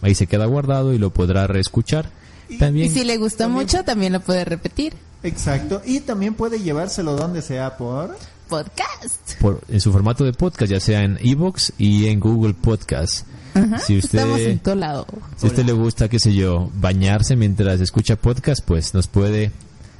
ahí 0.00 0.14
se 0.14 0.26
queda 0.26 0.46
guardado 0.46 0.94
y 0.94 0.98
lo 0.98 1.10
podrá 1.10 1.46
reescuchar. 1.46 2.10
También 2.58 2.86
Y 2.86 2.90
si 2.90 3.04
le 3.04 3.16
gustó 3.18 3.44
También- 3.44 3.62
mucho, 3.66 3.84
también 3.84 4.12
lo 4.12 4.20
puede 4.20 4.44
repetir. 4.44 4.94
Exacto. 5.22 5.82
Y 5.84 6.00
también 6.00 6.32
puede 6.34 6.60
llevárselo 6.60 7.14
donde 7.14 7.42
sea 7.42 7.76
por. 7.76 8.16
Podcast. 8.50 9.40
por, 9.40 9.60
en 9.68 9.80
su 9.80 9.92
formato 9.92 10.24
de 10.24 10.32
podcast, 10.32 10.70
ya 10.70 10.80
sea 10.80 11.02
en 11.04 11.18
Evox 11.22 11.72
y 11.78 12.06
en 12.08 12.20
Google 12.20 12.54
Podcast. 12.54 13.26
Ajá. 13.54 13.78
Si 13.78 13.96
usted- 13.98 14.18
Estamos 14.18 14.40
en 14.40 14.58
todo 14.58 14.74
lado. 14.74 15.06
Si 15.36 15.46
a 15.46 15.50
usted 15.50 15.64
le 15.64 15.72
gusta, 15.72 16.08
qué 16.08 16.18
sé 16.18 16.34
yo, 16.34 16.70
bañarse 16.74 17.36
mientras 17.36 17.80
escucha 17.80 18.16
podcast, 18.16 18.62
pues 18.64 18.92
nos 18.94 19.06
puede, 19.08 19.50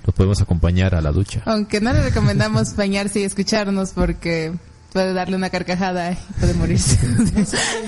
lo 0.06 0.12
podemos 0.12 0.40
acompañar 0.40 0.94
a 0.94 1.00
la 1.00 1.12
ducha. 1.12 1.42
Aunque 1.46 1.80
no 1.80 1.92
le 1.92 2.02
recomendamos 2.02 2.76
bañarse 2.76 3.20
y 3.20 3.22
escucharnos 3.24 3.90
porque 3.90 4.52
puede 4.92 5.12
darle 5.12 5.36
una 5.36 5.50
carcajada 5.50 6.12
y 6.12 6.16
puede 6.40 6.54
morirse. 6.54 6.98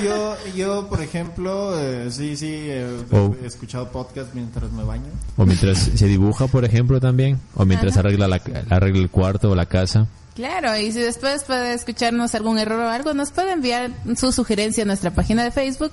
Yo, 0.05 0.37
yo 0.57 0.89
por 0.89 1.01
ejemplo, 1.03 1.79
eh, 1.79 2.09
sí, 2.13 2.37
sí, 2.37 2.47
eh, 2.53 2.87
Oh. 3.11 3.35
he 3.43 3.47
escuchado 3.47 3.91
podcast 3.91 4.35
mientras 4.35 4.71
me 4.73 4.85
baño. 4.85 5.07
O 5.37 5.45
mientras 5.45 5.79
se 5.95 6.07
dibuja, 6.07 6.47
por 6.47 6.65
ejemplo, 6.65 7.01
también. 7.01 7.41
O 7.57 7.65
mientras 7.65 7.93
Ajá. 7.93 8.01
arregla, 8.01 8.29
la, 8.29 8.41
arregla 8.71 9.03
el 9.03 9.11
cuarto 9.11 9.51
o 9.51 9.55
la 9.57 9.67
casa. 9.67 10.07
Claro, 10.35 10.77
y 10.79 10.93
si 10.93 11.01
después 11.01 11.45
puede 11.45 11.75
escucharnos 11.75 12.35
algún 12.35 12.59
error 12.59 12.81
o 12.81 12.89
algo, 12.89 13.13
nos 13.15 13.33
puede 13.33 13.53
enviar 13.53 13.91
su 14.17 14.33
sugerencia 14.33 14.85
a 14.85 14.87
nuestra 14.87 15.11
página 15.11 15.45
de 15.45 15.51
Facebook 15.51 15.93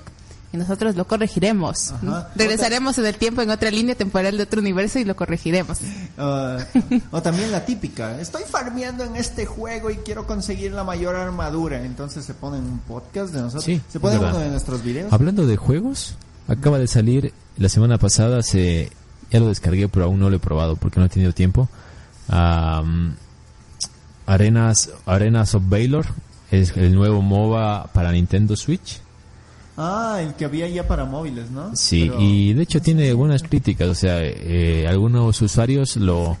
y 0.52 0.56
nosotros 0.56 0.96
lo 0.96 1.06
corregiremos. 1.06 1.92
Ajá. 1.92 2.30
Regresaremos 2.34 2.98
en 2.98 3.06
el 3.06 3.14
tiempo 3.16 3.42
en 3.42 3.50
otra 3.50 3.70
línea 3.70 3.94
temporal 3.94 4.36
de 4.36 4.42
otro 4.42 4.60
universo 4.60 4.98
y 4.98 5.04
lo 5.04 5.14
corregiremos. 5.14 5.78
Ah, 6.18 6.58
o 7.10 7.22
también 7.22 7.52
la 7.52 7.64
típica, 7.64 8.20
estoy 8.20 8.42
farmeando 8.48 9.04
en 9.04 9.16
este 9.16 9.46
juego 9.46 9.90
y 9.90 9.96
quiero 9.96 10.26
conseguir 10.26 10.72
la 10.72 10.84
mayor 10.84 11.16
armadura. 11.16 11.84
Entonces 11.84 12.24
se 12.24 12.34
pone 12.34 12.58
un 12.58 12.80
podcast 12.80 13.32
de 13.32 13.40
nosotros. 13.42 13.64
Sí, 13.64 13.80
se 13.88 14.00
pone 14.00 14.14
es 14.14 14.20
verdad. 14.20 14.36
uno 14.36 14.44
de 14.44 14.50
nuestros 14.50 14.82
videos. 14.82 15.12
Hablando 15.12 15.46
de 15.46 15.56
juegos, 15.56 16.16
acaba 16.48 16.78
de 16.78 16.88
salir 16.88 17.32
la 17.56 17.68
semana 17.68 17.98
pasada, 17.98 18.42
se 18.42 18.90
ya 19.30 19.38
lo 19.38 19.48
descargué, 19.48 19.88
pero 19.88 20.06
aún 20.06 20.18
no 20.18 20.30
lo 20.30 20.36
he 20.36 20.40
probado 20.40 20.76
porque 20.76 20.98
no 20.98 21.06
he 21.06 21.08
tenido 21.08 21.32
tiempo. 21.32 21.68
Am, 22.28 23.14
Arenas, 24.34 24.90
Arenas 25.06 25.54
of 25.54 25.64
Baylor 25.68 26.06
es 26.50 26.76
el 26.76 26.94
nuevo 26.94 27.20
MOBA 27.22 27.88
para 27.92 28.12
Nintendo 28.12 28.54
Switch. 28.56 29.00
Ah, 29.76 30.18
el 30.20 30.34
que 30.34 30.44
había 30.44 30.68
ya 30.68 30.86
para 30.86 31.04
móviles, 31.04 31.50
¿no? 31.50 31.74
Sí, 31.74 32.06
Pero- 32.08 32.20
y 32.20 32.52
de 32.52 32.62
hecho 32.62 32.80
tiene 32.82 33.12
buenas 33.14 33.42
críticas, 33.42 33.88
o 33.88 33.94
sea, 33.94 34.18
eh, 34.22 34.86
algunos 34.88 35.40
usuarios 35.42 35.96
lo, 35.96 36.36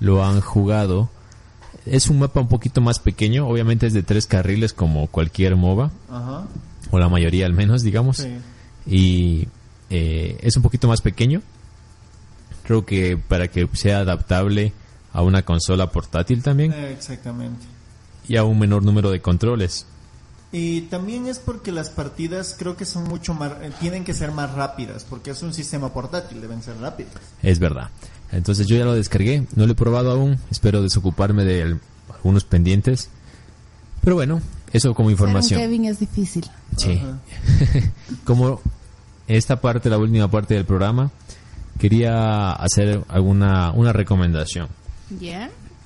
lo 0.00 0.24
han 0.24 0.40
jugado. 0.40 1.08
Es 1.86 2.08
un 2.10 2.18
mapa 2.18 2.40
un 2.40 2.48
poquito 2.48 2.80
más 2.80 2.98
pequeño, 2.98 3.48
obviamente 3.48 3.86
es 3.86 3.94
de 3.94 4.02
tres 4.02 4.26
carriles 4.26 4.72
como 4.74 5.06
cualquier 5.06 5.56
MOBA, 5.56 5.90
Ajá. 6.10 6.42
o 6.90 6.98
la 6.98 7.08
mayoría 7.08 7.46
al 7.46 7.52
menos, 7.54 7.82
digamos. 7.82 8.18
Sí. 8.18 8.28
y 8.86 9.48
eh, 9.90 10.38
es 10.42 10.56
un 10.56 10.62
poquito 10.62 10.86
más 10.88 11.00
pequeño. 11.00 11.42
Creo 12.64 12.84
que 12.86 13.16
para 13.16 13.48
que 13.48 13.66
sea 13.72 14.00
adaptable 14.00 14.72
a 15.18 15.22
una 15.22 15.42
consola 15.42 15.90
portátil 15.90 16.42
también 16.44 16.72
Eh, 16.72 16.92
exactamente. 16.92 17.66
y 18.28 18.36
a 18.36 18.44
un 18.44 18.56
menor 18.58 18.84
número 18.84 19.10
de 19.10 19.20
controles. 19.20 19.84
Y 20.52 20.82
también 20.82 21.26
es 21.26 21.38
porque 21.40 21.72
las 21.72 21.90
partidas 21.90 22.54
creo 22.58 22.76
que 22.76 22.84
son 22.86 23.04
mucho 23.04 23.34
más, 23.34 23.52
eh, 23.60 23.70
tienen 23.80 24.04
que 24.04 24.14
ser 24.14 24.30
más 24.32 24.54
rápidas, 24.54 25.04
porque 25.08 25.30
es 25.32 25.42
un 25.42 25.52
sistema 25.52 25.92
portátil, 25.92 26.40
deben 26.40 26.62
ser 26.62 26.78
rápidas. 26.78 27.12
Es 27.42 27.58
verdad. 27.58 27.90
Entonces 28.30 28.66
yo 28.66 28.76
ya 28.76 28.84
lo 28.84 28.94
descargué, 28.94 29.46
no 29.56 29.66
lo 29.66 29.72
he 29.72 29.74
probado 29.74 30.10
aún, 30.12 30.38
espero 30.50 30.82
desocuparme 30.82 31.44
de 31.44 31.62
el- 31.62 31.80
algunos 32.14 32.44
pendientes. 32.44 33.10
Pero 34.02 34.14
bueno, 34.16 34.40
eso 34.72 34.94
como 34.94 35.10
información. 35.10 35.60
Kevin 35.60 35.84
es 35.86 35.98
difícil. 35.98 36.46
Sí. 36.76 37.02
como 38.24 38.60
esta 39.26 39.60
parte, 39.60 39.90
la 39.90 39.98
última 39.98 40.30
parte 40.30 40.54
del 40.54 40.64
programa, 40.64 41.10
quería 41.78 42.52
hacer 42.52 43.02
alguna 43.08 43.70
una 43.72 43.92
recomendación. 43.92 44.68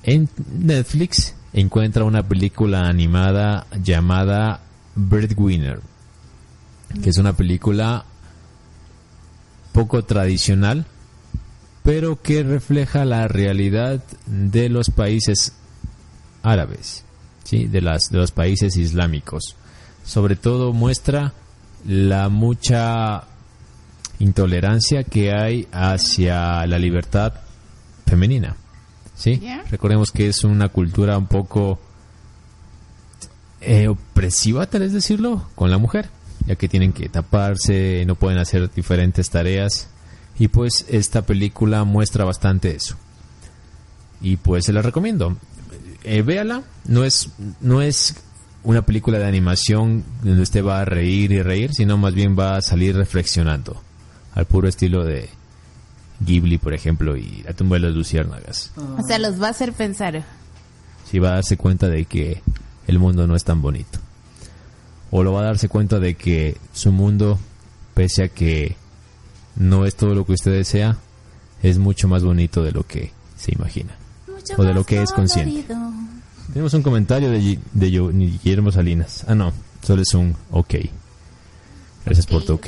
En 0.03 0.27
Netflix 0.59 1.33
encuentra 1.53 2.03
una 2.03 2.27
película 2.27 2.87
animada 2.87 3.67
llamada 3.81 4.61
Breadwinner, 4.95 5.79
que 7.01 7.09
es 7.09 7.17
una 7.17 7.33
película 7.33 8.05
poco 9.71 10.03
tradicional, 10.03 10.85
pero 11.83 12.21
que 12.21 12.43
refleja 12.43 13.05
la 13.05 13.27
realidad 13.27 14.03
de 14.25 14.69
los 14.69 14.89
países 14.89 15.53
árabes, 16.41 17.03
¿sí? 17.43 17.65
de, 17.65 17.81
las, 17.81 18.09
de 18.09 18.17
los 18.17 18.31
países 18.31 18.77
islámicos. 18.77 19.55
Sobre 20.05 20.35
todo 20.35 20.73
muestra 20.73 21.33
la 21.85 22.29
mucha 22.29 23.23
intolerancia 24.19 25.03
que 25.03 25.31
hay 25.33 25.67
hacia 25.71 26.65
la 26.67 26.77
libertad 26.77 27.33
femenina. 28.05 28.55
Recordemos 29.69 30.11
que 30.11 30.27
es 30.27 30.43
una 30.43 30.69
cultura 30.69 31.17
un 31.17 31.27
poco 31.27 31.79
eh, 33.61 33.87
opresiva, 33.87 34.65
tal 34.65 34.81
vez 34.81 34.93
decirlo, 34.93 35.47
con 35.55 35.71
la 35.71 35.77
mujer, 35.77 36.09
ya 36.45 36.55
que 36.55 36.67
tienen 36.67 36.93
que 36.93 37.09
taparse, 37.09 38.03
no 38.05 38.15
pueden 38.15 38.39
hacer 38.39 38.71
diferentes 38.73 39.29
tareas. 39.29 39.87
Y 40.37 40.47
pues 40.47 40.85
esta 40.89 41.21
película 41.21 41.83
muestra 41.83 42.25
bastante 42.25 42.75
eso. 42.75 42.97
Y 44.21 44.37
pues 44.37 44.65
se 44.65 44.73
la 44.73 44.81
recomiendo. 44.81 45.37
Eh, 46.03 46.21
véala, 46.21 46.63
no 46.85 47.03
es, 47.03 47.29
no 47.61 47.81
es 47.81 48.15
una 48.63 48.81
película 48.85 49.19
de 49.19 49.25
animación 49.25 50.03
donde 50.23 50.41
usted 50.41 50.63
va 50.63 50.81
a 50.81 50.85
reír 50.85 51.31
y 51.31 51.41
reír, 51.41 51.73
sino 51.73 51.97
más 51.97 52.13
bien 52.13 52.37
va 52.37 52.57
a 52.57 52.61
salir 52.61 52.95
reflexionando. 52.95 53.81
Al 54.33 54.45
puro 54.45 54.67
estilo 54.67 55.03
de 55.03 55.29
Ghibli, 56.25 56.57
por 56.57 56.73
ejemplo, 56.73 57.15
y 57.17 57.43
La 57.45 57.53
tumba 57.53 57.75
de 57.75 57.81
las 57.81 57.93
luciérnagas. 57.93 58.71
O 58.75 59.03
sea, 59.07 59.19
los 59.19 59.41
va 59.41 59.47
a 59.47 59.51
hacer 59.51 59.73
pensar. 59.73 60.23
si 61.09 61.19
va 61.19 61.29
a 61.29 61.33
darse 61.35 61.57
cuenta 61.57 61.87
de 61.89 62.05
que 62.05 62.41
el 62.87 62.99
mundo 62.99 63.27
no 63.27 63.35
es 63.35 63.43
tan 63.43 63.61
bonito. 63.61 63.99
O 65.11 65.23
lo 65.23 65.33
va 65.33 65.41
a 65.41 65.45
darse 65.45 65.69
cuenta 65.69 65.99
de 65.99 66.15
que 66.15 66.57
su 66.73 66.91
mundo, 66.91 67.39
pese 67.93 68.23
a 68.23 68.27
que 68.29 68.75
no 69.55 69.85
es 69.85 69.95
todo 69.95 70.15
lo 70.15 70.25
que 70.25 70.33
usted 70.33 70.51
desea, 70.51 70.97
es 71.61 71.77
mucho 71.77 72.07
más 72.07 72.23
bonito 72.23 72.63
de 72.63 72.71
lo 72.71 72.83
que 72.85 73.11
se 73.37 73.53
imagina. 73.53 73.95
O 74.57 74.63
de 74.63 74.73
lo 74.73 74.83
que 74.83 75.01
es 75.01 75.11
consciente. 75.11 75.65
Tenemos 76.51 76.73
un 76.73 76.81
comentario 76.81 77.29
de, 77.29 77.59
de 77.73 77.89
Guillermo 77.89 78.71
Salinas. 78.71 79.23
Ah, 79.27 79.35
no, 79.35 79.53
solo 79.81 80.01
es 80.01 80.13
un 80.13 80.35
ok. 80.51 80.75
Gracias 82.05 82.25
por 82.25 82.43
tu 82.43 82.53
ok. 82.55 82.67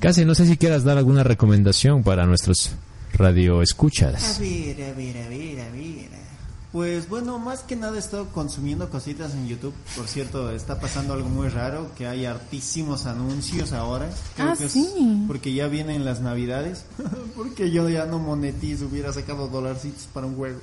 Casi 0.00 0.24
no 0.24 0.34
sé 0.34 0.46
si 0.46 0.56
quieras 0.56 0.84
dar 0.84 0.98
alguna 0.98 1.22
recomendación 1.24 2.02
para 2.02 2.26
nuestros 2.26 2.70
radio 3.14 3.60
A 3.60 4.38
ver, 4.40 4.82
a 4.82 4.92
ver, 4.92 5.16
a 5.18 5.28
ver, 5.28 5.60
a 5.60 5.70
ver. 5.70 6.28
Pues 6.70 7.08
bueno, 7.08 7.38
más 7.38 7.60
que 7.60 7.76
nada 7.76 7.96
he 7.96 7.98
estado 7.98 8.28
consumiendo 8.28 8.90
cositas 8.90 9.32
en 9.32 9.48
YouTube. 9.48 9.72
Por 9.96 10.06
cierto, 10.06 10.50
está 10.50 10.78
pasando 10.78 11.14
algo 11.14 11.28
muy 11.30 11.48
raro, 11.48 11.90
que 11.96 12.06
hay 12.06 12.26
hartísimos 12.26 13.06
anuncios 13.06 13.72
ahora. 13.72 14.06
Creo 14.36 14.50
Ah, 14.50 14.54
que 14.56 14.66
es 14.66 14.72
sí. 14.72 15.24
porque 15.26 15.54
ya 15.54 15.66
vienen 15.66 16.04
las 16.04 16.20
navidades. 16.20 16.84
porque 17.36 17.70
yo 17.70 17.88
ya 17.88 18.04
no 18.04 18.18
monetizo, 18.18 18.84
hubiera 18.86 19.12
sacado 19.14 19.48
dolarcitos 19.48 20.04
para 20.12 20.26
un 20.26 20.36
juego. 20.36 20.60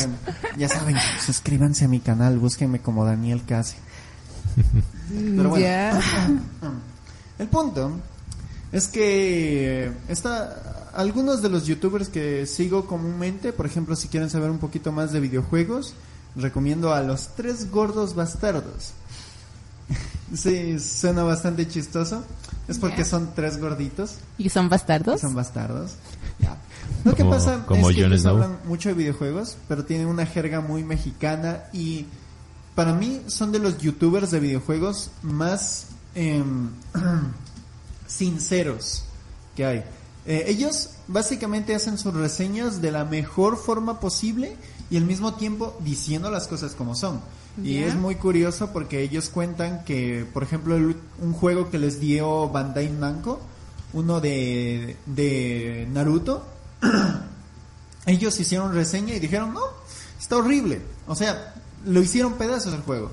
Bueno, 0.00 0.16
ya 0.58 0.68
saben, 0.68 0.96
suscríbanse 1.24 1.84
a 1.84 1.88
mi 1.88 2.00
canal, 2.00 2.38
búsquenme 2.40 2.80
como 2.80 3.04
Daniel 3.04 3.44
Case. 3.46 3.76
Pero 5.08 5.48
bueno, 5.50 5.64
Ya. 5.64 6.00
el 7.38 7.46
punto 7.46 7.92
es 8.72 8.88
que 8.88 9.90
está 10.08 10.90
algunos 10.94 11.42
de 11.42 11.48
los 11.50 11.66
youtubers 11.66 12.08
que 12.08 12.46
sigo 12.46 12.86
comúnmente, 12.86 13.52
por 13.52 13.66
ejemplo, 13.66 13.96
si 13.96 14.08
quieren 14.08 14.30
saber 14.30 14.50
un 14.50 14.58
poquito 14.58 14.92
más 14.92 15.12
de 15.12 15.20
videojuegos, 15.20 15.94
recomiendo 16.36 16.92
a 16.94 17.02
los 17.02 17.28
tres 17.36 17.70
gordos 17.70 18.14
bastardos. 18.14 18.92
sí, 20.34 20.78
suena 20.80 21.22
bastante 21.22 21.68
chistoso. 21.68 22.24
Es 22.68 22.78
porque 22.78 23.04
son 23.04 23.30
tres 23.34 23.60
gorditos, 23.60 24.16
¿Y 24.38 24.48
son 24.48 24.68
bastardos? 24.68 25.20
son 25.20 25.34
bastardos. 25.36 25.92
Ya. 26.40 26.56
Lo 27.04 27.14
que 27.14 27.22
Como- 27.22 27.30
pasa 27.34 27.64
como 27.64 27.90
es 27.90 27.96
que 27.96 28.04
ellos 28.04 28.26
hablan 28.26 28.58
mucho 28.64 28.88
de 28.88 28.96
videojuegos, 28.96 29.56
pero 29.68 29.84
tienen 29.84 30.08
una 30.08 30.26
jerga 30.26 30.60
muy 30.60 30.82
mexicana 30.82 31.62
y 31.72 32.06
para 32.74 32.92
mí 32.92 33.22
son 33.28 33.52
de 33.52 33.60
los 33.60 33.78
youtubers 33.78 34.32
de 34.32 34.40
videojuegos 34.40 35.10
más 35.22 35.86
em, 36.16 36.70
sinceros 38.06 39.04
que 39.54 39.64
hay. 39.64 39.84
Eh, 40.26 40.44
ellos 40.48 40.90
básicamente 41.06 41.74
hacen 41.74 41.98
sus 41.98 42.12
reseñas 42.14 42.82
de 42.82 42.90
la 42.90 43.04
mejor 43.04 43.56
forma 43.56 44.00
posible 44.00 44.56
y 44.90 44.96
al 44.96 45.04
mismo 45.04 45.34
tiempo 45.34 45.76
diciendo 45.84 46.30
las 46.30 46.48
cosas 46.48 46.74
como 46.74 46.94
son. 46.94 47.20
Y 47.62 47.78
es 47.78 47.94
muy 47.94 48.16
curioso 48.16 48.70
porque 48.72 49.00
ellos 49.02 49.30
cuentan 49.30 49.82
que, 49.84 50.26
por 50.34 50.42
ejemplo, 50.42 50.76
el- 50.76 50.96
un 51.22 51.32
juego 51.32 51.70
que 51.70 51.78
les 51.78 52.00
dio 52.00 52.50
Bandai 52.50 52.90
Namco, 52.90 53.40
uno 53.94 54.20
de, 54.20 54.96
de 55.06 55.88
Naruto, 55.90 56.44
ellos 58.06 58.38
hicieron 58.38 58.74
reseña 58.74 59.14
y 59.14 59.20
dijeron, 59.20 59.54
no, 59.54 59.62
está 60.20 60.36
horrible. 60.36 60.80
O 61.06 61.14
sea, 61.14 61.54
lo 61.86 62.00
hicieron 62.02 62.34
pedazos 62.34 62.74
el 62.74 62.82
juego. 62.82 63.10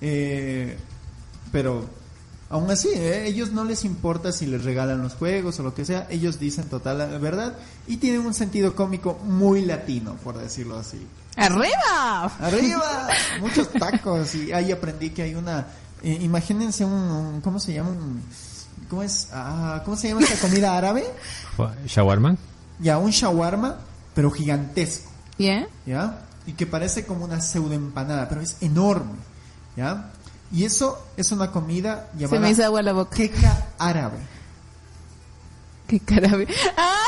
Eh, 0.00 0.78
pero 1.52 1.84
aún 2.50 2.70
así, 2.70 2.88
eh, 2.92 3.26
ellos 3.26 3.52
no 3.52 3.64
les 3.64 3.84
importa 3.84 4.30
si 4.32 4.44
les 4.46 4.62
regalan 4.64 5.00
los 5.02 5.14
juegos 5.14 5.58
o 5.58 5.62
lo 5.62 5.72
que 5.74 5.84
sea, 5.86 6.06
ellos 6.10 6.38
dicen 6.38 6.64
total 6.68 6.98
la 6.98 7.06
verdad 7.18 7.56
y 7.86 7.96
tienen 7.96 8.20
un 8.26 8.34
sentido 8.34 8.74
cómico 8.76 9.18
muy 9.24 9.64
latino, 9.64 10.16
por 10.22 10.36
decirlo 10.36 10.78
así. 10.78 11.06
¡Arriba! 11.36 12.24
Arriba, 12.40 13.08
muchos 13.40 13.70
tacos 13.70 14.34
y 14.34 14.52
ahí 14.52 14.70
aprendí 14.72 15.10
que 15.10 15.22
hay 15.22 15.34
una, 15.34 15.66
eh, 16.02 16.18
imagínense 16.20 16.84
un, 16.84 16.92
un- 16.92 17.40
¿cómo 17.40 17.58
se 17.58 17.72
llama? 17.72 17.90
Un, 17.90 18.20
¿Cómo 18.90 19.02
es? 19.04 19.28
Ah, 19.32 19.80
¿Cómo 19.84 19.96
se 19.96 20.08
llama 20.08 20.22
esta 20.22 20.36
comida 20.46 20.76
árabe? 20.76 21.04
¿Shawarma? 21.86 22.36
Ya, 22.80 22.98
un 22.98 23.10
shawarma, 23.10 23.76
pero 24.14 24.30
gigantesco. 24.30 25.08
¿Ya? 25.38 25.68
¿ya? 25.86 26.22
Y 26.46 26.54
que 26.54 26.66
parece 26.66 27.06
como 27.06 27.24
una 27.24 27.40
pseudo 27.40 27.72
empanada, 27.74 28.28
pero 28.28 28.40
es 28.40 28.56
enorme, 28.60 29.12
¿ya? 29.76 30.10
Y 30.52 30.64
eso 30.64 30.98
es 31.16 31.30
una 31.32 31.50
comida 31.52 32.08
Se 32.14 32.20
llamada 32.20 32.40
me 32.40 32.50
hizo 32.50 32.64
agua 32.64 32.82
la 32.82 32.92
boca. 32.92 33.16
queca 33.16 33.66
árabe. 33.78 34.18
¡Qué 35.86 36.00
carabe! 36.00 36.46
¡Ah! 36.76 37.02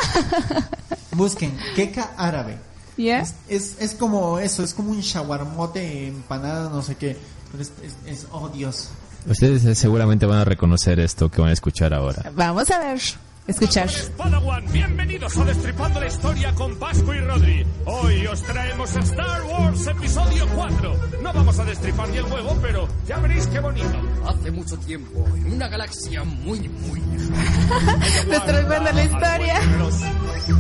Busquen, 1.13 1.57
queca 1.77 2.11
árabe. 2.17 2.59
¿Ya? 2.97 3.21
Es, 3.21 3.35
es, 3.49 3.77
es 3.81 3.95
como 3.95 4.39
eso, 4.39 4.63
es 4.63 4.75
como 4.75 4.91
un 4.91 5.01
shawarmote 5.01 6.09
empanada, 6.09 6.69
no 6.69 6.83
sé 6.83 6.97
qué. 6.97 7.17
Pero 7.51 7.63
es, 7.63 7.73
es, 7.83 7.95
es- 8.07 8.27
oh 8.33 8.49
Dios. 8.49 8.89
Ustedes 9.29 9.79
seguramente 9.79 10.27
van 10.27 10.39
a 10.39 10.45
reconocer 10.45 10.99
esto 10.99 11.31
que 11.31 11.41
van 11.41 11.51
a 11.51 11.53
escuchar 11.53 11.95
ahora. 11.95 12.31
Vamos 12.35 12.69
a 12.71 12.79
ver. 12.81 13.01
Escuchar. 13.47 13.89
Padawan, 14.17 14.65
bienvenidos 14.73 15.37
a 15.37 15.45
Destripando 15.45 15.99
la 16.01 16.07
Historia 16.07 16.55
con 16.55 16.77
Pascu 16.77 17.13
y 17.13 17.19
Rodri. 17.21 17.67
Hoy 17.87 18.25
os 18.29 18.41
traemos 18.43 18.95
Star 18.95 19.43
Wars 19.43 19.85
Episodio 19.89 20.47
4. 20.55 20.97
No 21.23 21.33
vamos 21.33 21.59
a 21.59 21.65
destripar 21.65 22.09
ni 22.11 22.19
el 22.19 22.23
juego, 22.25 22.57
pero 22.63 22.89
ya 23.05 23.19
veréis 23.19 23.49
qué 23.49 23.59
bonito. 23.59 24.01
Hace 24.29 24.53
mucho 24.53 24.79
tiempo, 24.79 25.27
en 25.37 25.55
una 25.55 25.67
galaxia 25.69 26.23
muy, 26.23 26.69
muy 26.69 27.01
lejana. 27.19 27.97
Destripando 28.31 28.93
la 28.93 29.05
historia. 29.05 29.61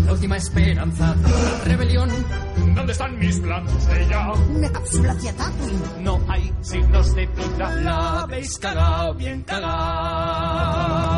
La 0.05 0.13
última 0.13 0.37
esperanza 0.37 1.15
de 1.15 1.31
la 1.31 1.65
rebelión. 1.65 2.11
¿Dónde 2.75 2.93
están 2.93 3.17
mis 3.19 3.39
platos 3.39 3.87
de 3.87 4.09
ya? 4.09 4.33
Una 4.33 4.73
cápsula 4.73 5.13
hacia 5.13 5.33
Tatooine. 5.37 5.83
No 6.05 6.21
hay 6.29 6.53
signos 6.63 7.15
de 7.15 7.27
vida. 7.27 7.75
La 7.77 8.21
habéis 8.23 8.59
cagado, 8.59 9.15
bien 9.15 9.43
cagado. 9.43 11.12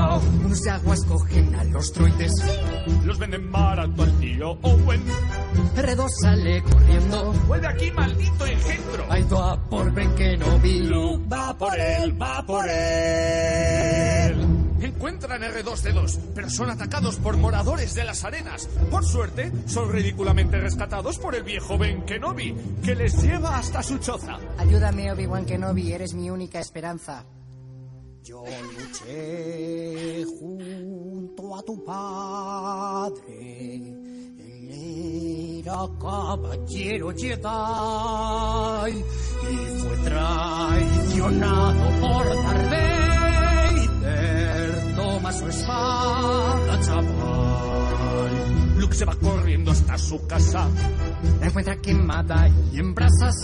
Unos 0.44 0.62
de 0.62 0.70
aguas 0.70 1.05
cogen 1.05 1.55
a 1.55 1.64
los 1.64 1.92
droides. 1.92 2.33
Los 3.05 3.18
venden 3.18 3.50
barato 3.50 4.03
al 4.03 4.18
tío 4.18 4.50
Owen. 4.62 5.03
R2 5.77 6.09
sale 6.20 6.62
corriendo. 6.62 7.33
Vuelve 7.46 7.66
aquí, 7.66 7.90
maldito 7.90 8.46
engendro. 8.46 9.07
Ha 9.11 9.18
ido 9.18 9.42
a 9.42 9.61
por 9.68 9.92
Ben 9.92 10.14
Kenobi. 10.14 10.81
Luke 10.85 11.24
va 11.33 11.57
por 11.57 11.79
él, 11.79 12.21
va 12.21 12.44
por 12.46 12.69
él. 12.69 14.46
Encuentran 14.81 15.42
R2D2, 15.42 16.19
pero 16.35 16.50
son 16.50 16.71
atacados 16.71 17.17
por 17.17 17.37
moradores 17.37 17.94
de 17.94 18.04
las 18.04 18.25
arenas. 18.25 18.69
Por 18.90 19.04
suerte, 19.04 19.50
son 19.67 19.90
ridículamente 19.90 20.60
rescatados 20.60 21.19
por 21.19 21.35
el 21.35 21.42
viejo 21.42 21.79
Ben 21.79 22.02
Kenobi, 22.02 22.54
que 22.85 22.94
les 22.94 23.23
lleva 23.23 23.58
hasta 23.58 23.83
su 23.83 23.98
choza. 23.98 24.38
Ayúdame, 24.58 25.10
Obi-Wan 25.12 25.46
Kenobi, 25.46 25.92
eres 25.92 26.15
mi 26.15 26.31
única 26.31 26.60
esperanza. 26.60 27.25
Yo 28.25 28.42
luché 28.42 30.25
junto 30.25 31.54
a 31.56 31.62
tu 31.62 31.85
padre. 31.85 33.22
Era 34.70 35.87
caballero 36.00 37.12
Jedi 37.14 38.98
y 39.50 39.56
fue 39.79 39.96
traicionado 40.04 41.85
por 42.00 42.25
Darth 42.25 42.70
Vader. 44.00 44.94
Toma 44.96 45.31
su 45.31 45.46
espada, 45.46 46.81
chaval. 46.81 47.73
Luke 48.85 48.97
se 48.97 49.07
va 49.07 49.15
corriendo 49.15 49.71
hasta 49.71 49.97
su 49.97 50.27
casa. 50.27 50.69
La 51.41 51.47
encuentra 51.47 51.75
quemada 51.77 52.51
y 52.71 52.79
en 52.79 52.95
brasas. 52.95 53.35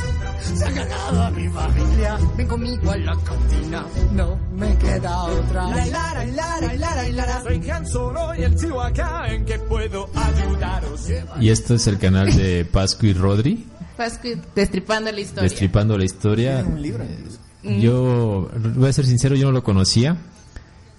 Se 0.43 0.67
ha 0.67 0.71
ganado 0.71 1.23
a 1.23 1.31
mi 1.31 1.49
familia. 1.49 2.19
Ven 2.37 2.47
conmigo 2.47 2.91
a 2.91 2.97
la 2.99 3.17
cantina. 3.17 3.87
No 4.13 4.39
me 4.55 4.77
queda 4.77 5.23
otra. 5.23 5.67
La. 5.67 7.43
Soy 7.43 7.71
Han 7.71 7.87
Solo 7.87 8.35
y 8.35 8.43
el 8.43 8.55
tío 8.55 8.83
acá 8.83 9.33
en 9.33 9.47
que 9.47 9.59
puedo 9.61 10.11
ayudaros. 10.15 11.09
Y 11.41 11.49
esto 11.49 11.77
es 11.77 11.87
el 11.87 11.99
canal 11.99 12.37
de 12.37 12.67
Pascu 12.67 13.07
y 13.07 13.15
Rodri, 13.15 13.67
Pascu 13.97 14.29
destripando 14.55 15.11
la 15.11 15.21
historia. 15.21 15.49
destripando 15.49 15.97
la 15.97 16.05
historia. 16.05 16.63
Un 16.67 16.83
libro. 16.83 17.05
Yo, 17.63 18.51
voy 18.75 18.91
a 18.91 18.93
ser 18.93 19.07
sincero, 19.07 19.37
yo 19.37 19.47
no 19.47 19.53
lo 19.53 19.65
conocía. 19.65 20.19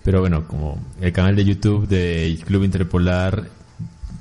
Pero 0.03 0.19
bueno, 0.19 0.47
como 0.47 0.79
el 0.99 1.13
canal 1.13 1.35
de 1.35 1.45
YouTube 1.45 1.87
de 1.87 2.39
Club 2.43 2.63
Interpolar, 2.63 3.60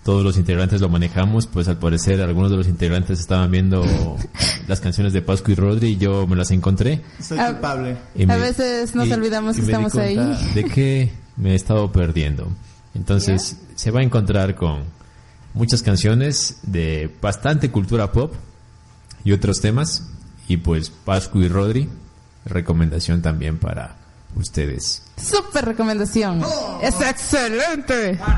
todos 0.04 0.24
los 0.24 0.36
integrantes 0.38 0.80
lo 0.80 0.88
manejamos, 0.88 1.46
pues 1.46 1.68
al 1.68 1.78
parecer 1.78 2.20
algunos 2.22 2.50
de 2.50 2.56
los 2.56 2.66
integrantes 2.68 3.20
estaban 3.20 3.50
viendo 3.50 3.84
las 4.66 4.80
canciones 4.80 5.12
de 5.12 5.20
Pascu 5.22 5.50
y 5.52 5.54
Rodri 5.54 5.88
y 5.90 5.96
yo 5.98 6.26
me 6.26 6.36
las 6.36 6.50
encontré. 6.50 7.02
Soy 7.20 7.38
Ah, 7.38 7.48
culpable. 7.52 7.96
Y 8.14 8.30
A 8.30 8.36
veces 8.36 8.94
nos 8.94 9.10
olvidamos 9.10 9.56
que 9.56 9.62
me 9.62 9.66
di 9.68 9.72
estamos 9.72 9.94
ahí. 9.96 10.16
De 10.54 10.64
que 10.64 11.12
me 11.36 11.52
he 11.52 11.54
estado 11.54 11.92
perdiendo. 11.92 12.48
Entonces, 12.94 13.56
se 13.76 13.90
va 13.90 14.00
a 14.00 14.02
encontrar 14.02 14.54
con 14.56 14.84
muchas 15.54 15.82
canciones 15.82 16.58
de 16.62 17.14
bastante 17.20 17.70
cultura 17.70 18.10
pop 18.12 18.32
y 19.22 19.32
otros 19.32 19.60
temas. 19.60 20.08
Y 20.48 20.56
pues, 20.56 20.90
Pascu 20.90 21.40
y 21.40 21.48
Rodri, 21.48 21.88
recomendación 22.46 23.22
también 23.22 23.58
para 23.58 23.96
ustedes. 24.34 25.02
Super 25.16 25.66
recomendación. 25.66 26.42
Es 26.82 27.00
excelente. 27.00 28.18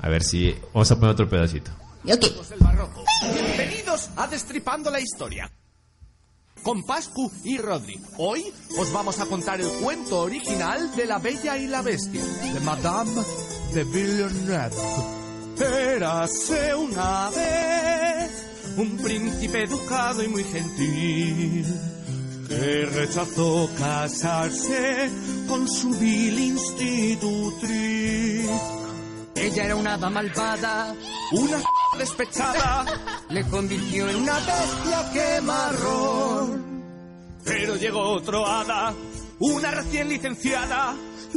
A 0.00 0.08
ver 0.08 0.22
si. 0.22 0.54
Vamos 0.72 0.90
a 0.90 0.96
poner 0.96 1.12
otro 1.12 1.28
pedacito. 1.28 1.70
Bienvenidos 2.04 4.10
a 4.16 4.26
Destripando 4.26 4.90
la 4.90 5.00
Historia. 5.00 5.50
Con 6.62 6.84
Pascu 6.84 7.30
y 7.44 7.58
Rodri. 7.58 8.00
Hoy 8.18 8.44
os 8.78 8.92
vamos 8.92 9.20
a 9.20 9.26
contar 9.26 9.60
el 9.60 9.68
cuento 9.82 10.20
original 10.20 10.94
de 10.96 11.06
La 11.06 11.18
Bella 11.18 11.56
y 11.56 11.66
la 11.66 11.82
Bestia, 11.82 12.24
de 12.24 12.60
Madame 12.60 13.22
de 13.74 13.84
Villeneuve. 13.84 14.76
Érase 15.60 16.74
una 16.74 17.30
vez 17.30 18.30
un 18.76 18.96
príncipe 18.98 19.64
educado 19.64 20.22
y 20.22 20.28
muy 20.28 20.44
gentil 20.44 21.66
que 22.48 22.86
rechazó 22.86 23.68
casarse 23.78 25.10
con 25.48 25.68
su 25.68 25.90
vil 25.90 26.38
institutriz. 26.38 28.48
Ella 29.40 29.64
era 29.64 29.76
una 29.76 29.94
hada 29.94 30.10
malvada. 30.10 30.94
Una 31.32 31.62
despechada 31.98 32.84
Le 33.30 33.44
convirtió 33.44 34.08
en 34.08 34.16
una 34.16 34.34
bestia 34.34 35.10
que 35.12 35.40
marrón. 35.42 36.68
Pero 37.44 37.76
llegó 37.76 38.00
otro 38.00 38.46
hada, 38.46 38.94
una 39.38 39.70
recién 39.70 40.08
licenciada. 40.08 40.94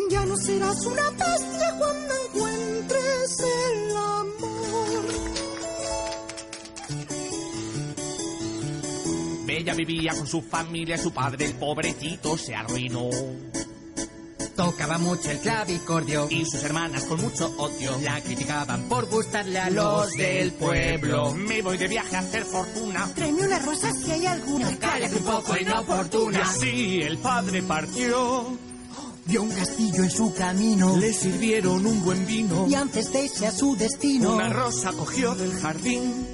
Ya 0.10 0.26
no 0.26 0.36
serás 0.36 0.86
una 0.86 1.10
bestia 1.12 1.76
cuando 1.78 2.14
encuentres 2.26 3.40
el 3.40 3.96
amor. 3.98 5.06
Bella 9.46 9.74
vivía 9.74 10.14
con 10.14 10.28
su 10.28 10.42
familia, 10.42 10.98
su 10.98 11.14
padre, 11.14 11.46
el 11.46 11.54
pobrecito, 11.56 12.38
se 12.38 12.56
arruinó. 12.56 13.10
Tocaba 14.66 14.98
mucho 15.00 15.32
el 15.32 15.40
clavicordio. 15.40 16.28
Y 16.30 16.46
sus 16.46 16.64
hermanas 16.64 17.04
con 17.06 17.20
mucho 17.22 17.54
odio. 17.58 17.98
La 18.04 18.22
criticaban 18.22 18.84
por 18.84 19.08
gustarle 19.10 19.60
a 19.60 19.70
los 19.70 20.12
del 20.14 20.52
pueblo. 20.54 21.34
Me 21.34 21.62
voy 21.62 21.78
de 21.78 21.88
viaje 21.88 22.16
a 22.16 22.20
hacer 22.20 22.46
fortuna. 22.46 23.10
Tráeme 23.16 23.44
una 23.44 23.60
rosa 23.60 23.92
si 23.94 24.12
hay 24.12 24.26
alguna. 24.28 24.78
Cállate 24.78 25.16
un 25.18 25.24
poco, 25.24 25.56
Y 25.58 25.64
inoportuna. 25.64 26.42
así 26.44 27.02
el 27.02 27.18
padre 27.18 27.64
partió. 27.64 28.58
Vio 29.26 29.44
un 29.44 29.50
castillo 29.52 30.04
en 30.04 30.12
su 30.12 30.34
camino. 30.34 30.98
Le 30.98 31.14
sirvieron 31.14 31.86
un 31.86 32.04
buen 32.04 32.26
vino. 32.26 32.68
Y 32.68 32.76
antes 32.76 33.12
de 33.14 33.26
irse 33.26 33.48
a 33.48 33.52
su 33.52 33.76
destino. 33.76 34.36
Una 34.36 34.50
rosa 34.50 34.92
cogió 34.94 35.34
del 35.36 35.54
jardín. 35.60 36.28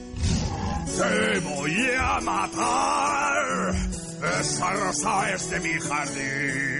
Te 0.97 1.39
voy 1.41 1.75
a 1.99 2.19
matar. 2.21 3.75
Esa 4.41 4.73
rosa 4.73 5.31
es 5.33 5.49
de 5.49 5.59
mi 5.59 5.79
jardín. 5.79 6.76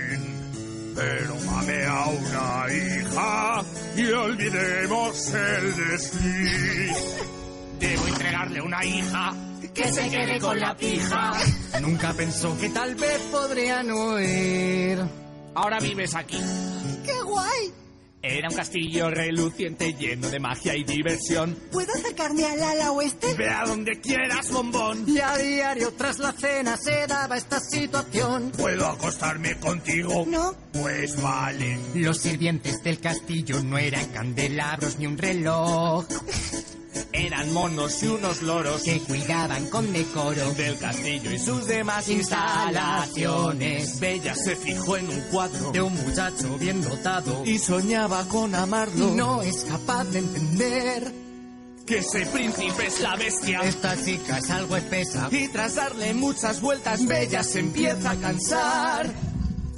Pero 0.97 1.35
mame 1.45 1.85
a 1.85 2.05
una 2.07 2.73
hija 2.73 3.63
y 3.95 4.05
olvidemos 4.07 5.33
el 5.33 5.75
desliz. 5.75 6.97
Debo 7.79 8.07
entregarle 8.07 8.61
una 8.61 8.83
hija 8.83 9.35
que 9.75 9.93
se 9.93 10.09
quede 10.09 10.39
con 10.39 10.59
la 10.59 10.75
pija. 10.75 11.33
Nunca 11.81 12.13
pensó 12.13 12.57
que 12.57 12.69
tal 12.69 12.95
vez 12.95 13.19
podrían 13.31 13.91
oír. 13.91 14.99
Ahora 15.53 15.79
vives 15.79 16.15
aquí. 16.15 16.39
¡Qué 17.05 17.21
guay! 17.23 17.73
Era 18.21 18.49
un 18.49 18.55
castillo 18.55 19.09
reluciente 19.09 19.93
lleno 19.93 20.27
de 20.29 20.39
magia 20.39 20.75
y 20.75 20.83
diversión. 20.83 21.55
¿Puedo 21.71 21.93
acercarme 21.93 22.45
al 22.45 22.61
ala 22.61 22.91
oeste? 22.91 23.33
Ve 23.35 23.47
a 23.49 23.63
donde 23.65 24.01
quieras, 24.01 24.51
bombón. 24.51 25.05
Y 25.07 25.19
a 25.19 25.37
diario 25.37 25.93
tras 25.93 26.19
la 26.19 26.33
cena 26.33 26.77
se 26.77 27.05
daba 27.07 27.37
esta 27.37 27.59
situación. 27.59 28.51
¿Puedo 28.57 28.87
acostarme 28.87 29.57
contigo? 29.59 30.25
No. 30.27 30.55
Pues 30.73 31.21
vale. 31.21 31.79
Los 31.95 32.17
sirvientes 32.17 32.83
del 32.83 32.99
castillo 32.99 33.61
no 33.63 33.77
eran 33.77 34.05
candelabros 34.07 34.97
ni 34.97 35.05
un 35.05 35.17
reloj. 35.17 36.05
Eran 37.11 37.53
monos 37.53 38.01
y 38.03 38.07
unos 38.07 38.41
loros 38.41 38.83
Que 38.83 38.99
cuidaban 38.99 39.69
con 39.69 39.91
decoro 39.93 40.53
del 40.53 40.77
castillo 40.77 41.31
y 41.31 41.39
sus 41.39 41.67
demás 41.67 42.07
instalaciones. 42.09 43.99
Bella 43.99 44.35
se 44.35 44.55
fijó 44.55 44.97
en 44.97 45.09
un 45.09 45.21
cuadro 45.31 45.71
de 45.71 45.81
un 45.81 45.93
muchacho 45.93 46.57
bien 46.57 46.81
dotado. 46.81 47.43
y 47.45 47.57
soñaba 47.59 48.23
con 48.25 48.53
amarlo. 48.55 49.11
no 49.15 49.41
es 49.41 49.63
capaz 49.65 50.05
de 50.05 50.19
entender. 50.19 51.11
Que 51.85 51.99
ese 51.99 52.25
príncipe 52.25 52.87
es 52.87 52.99
la 52.99 53.15
bestia. 53.15 53.61
Esta 53.61 53.95
chica 54.03 54.37
es 54.39 54.49
algo 54.49 54.75
espesa. 54.75 55.29
Y 55.31 55.47
tras 55.47 55.75
darle 55.75 56.13
muchas 56.13 56.59
vueltas, 56.59 57.05
Bella 57.05 57.43
se 57.43 57.59
empieza 57.59 58.11
a 58.11 58.15
cansar. 58.17 59.09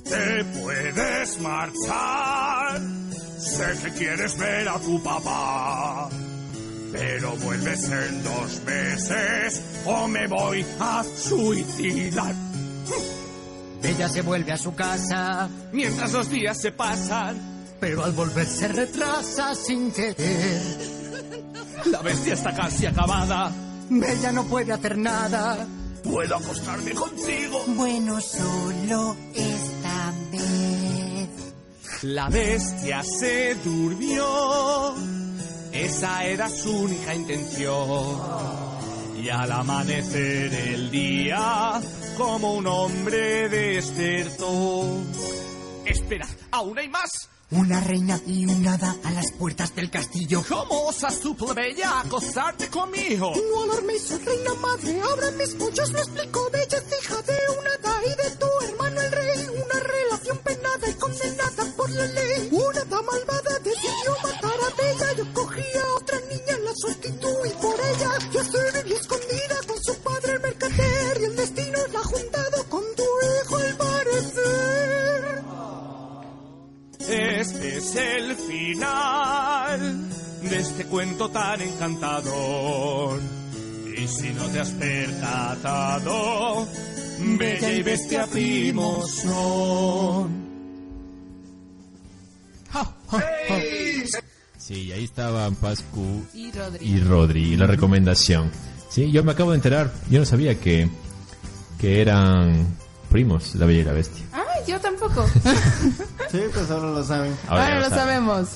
Te 0.04 0.44
puedes 0.60 1.40
marchar. 1.40 2.82
Sé 3.38 3.64
que 3.84 3.92
quieres 3.92 4.38
ver 4.40 4.68
a 4.70 4.80
tu 4.80 5.02
papá. 5.04 6.10
Pero 6.92 7.36
vuelves 7.38 7.84
en 7.90 8.24
dos 8.24 8.62
meses 8.66 9.62
o 9.86 10.08
me 10.08 10.28
voy 10.28 10.66
a 10.80 11.04
suicidar. 11.04 12.34
Ella 13.84 14.10
se 14.10 14.22
vuelve 14.22 14.52
a 14.52 14.58
su 14.58 14.76
casa, 14.76 15.50
Mientras 15.72 16.12
los 16.12 16.30
días 16.30 16.60
se 16.60 16.72
pasan, 16.72 17.38
pero 17.80 18.04
al 18.04 18.12
volver 18.12 18.46
se 18.46 18.68
retrasa 18.68 19.56
sin 19.56 19.92
querer. 19.92 20.62
la 21.86 22.02
bestia 22.02 22.34
está 22.34 22.54
casi 22.54 22.86
acabada. 22.86 23.52
Bella 23.90 24.32
no 24.32 24.44
puede 24.46 24.74
hacer 24.74 24.98
nada. 24.98 25.66
Puedo 26.04 26.36
acostarme 26.36 26.92
contigo. 26.92 27.64
Bueno, 27.68 28.20
solo 28.22 29.16
esta 29.34 30.14
vez. 30.32 31.30
La 32.04 32.30
bestia 32.30 33.04
se 33.04 33.56
durmió. 33.56 35.19
Esa 35.86 36.26
era 36.26 36.50
su 36.50 36.72
única 36.72 37.16
intención. 37.16 38.22
Y 39.16 39.30
al 39.30 39.52
amanecer 39.52 40.54
el 40.54 40.92
día, 40.92 41.82
como 42.18 42.56
un 42.56 42.68
hombre 42.68 43.48
despertó. 43.50 44.84
Espera, 45.86 46.28
aún 46.52 46.78
hay 46.78 46.90
más. 46.90 47.30
Una 47.52 47.80
reina 47.82 48.20
y 48.28 48.46
un 48.46 48.68
hada 48.68 48.96
a 49.04 49.12
las 49.12 49.32
puertas 49.32 49.74
del 49.74 49.90
castillo. 49.90 50.44
¿Cómo 50.48 50.88
osas 50.88 51.20
tú, 51.20 51.36
plebeya, 51.36 52.02
acostarte 52.02 52.68
conmigo? 52.68 53.34
No 53.52 53.64
alarmes, 53.64 54.04
soy 54.04 54.20
reina 54.20 54.54
madre. 54.56 55.02
Ahora 55.02 55.32
mismo 55.32 55.70
yo 55.72 55.82
os 55.82 55.92
lo 55.92 56.00
explico. 56.00 56.50
Bella 56.52 56.78
es 56.78 57.02
hija 57.02 57.22
de 57.24 57.38
una 57.58 57.74
hada 57.74 58.06
y 58.06 58.10
de 58.10 58.36
tu 58.38 58.48
hermano 58.68 59.02
el 59.02 59.12
rey. 59.12 59.48
Una 59.48 59.80
relación 59.80 60.38
penada 60.40 60.90
y 60.90 60.94
condenada 60.94 61.66
por 61.76 61.90
la 61.90 62.06
ley. 62.06 62.50
Una 62.52 62.82
hada 62.82 63.02
malvada 63.02 63.59
Este 77.52 77.78
es 77.78 77.96
el 77.96 78.36
final 78.36 80.08
de 80.44 80.58
este 80.60 80.86
cuento 80.86 81.30
tan 81.30 81.60
encantador. 81.62 83.20
Y 83.98 84.08
si 84.08 84.30
no 84.30 84.46
te 84.50 84.60
has 84.60 84.70
percatado, 84.70 86.68
bella 87.40 87.72
y 87.72 87.82
bestia 87.82 88.28
primos 88.28 89.10
son. 89.12 90.48
Sí, 94.58 94.92
ahí 94.92 95.06
estaban 95.06 95.56
Pascu 95.56 96.24
Y 96.36 96.52
Rodri. 96.52 96.86
y 96.86 97.00
Rodri, 97.00 97.58
la 97.58 97.66
recomendación. 97.66 98.52
Sí, 98.90 99.12
yo 99.12 99.24
me 99.24 99.32
acabo 99.32 99.50
de 99.52 99.56
enterar, 99.56 99.92
yo 100.12 100.20
no 100.20 100.26
sabía 100.26 100.60
que, 100.60 100.88
que 101.80 102.02
eran 102.02 102.68
primos, 103.10 103.56
la 103.56 103.66
Bella 103.66 103.82
y 103.82 103.86
la 103.86 103.94
Bestia. 103.94 104.24
Ay, 104.32 104.44
yo 104.68 104.80
tampoco. 104.80 105.26
Sí, 106.32 106.42
pues 106.54 106.70
ahora 106.70 106.92
lo 106.92 107.04
saben. 107.04 107.36
Ahora 107.48 107.80
lo 107.80 107.90
saben. 107.90 107.98
sabemos. 107.98 108.50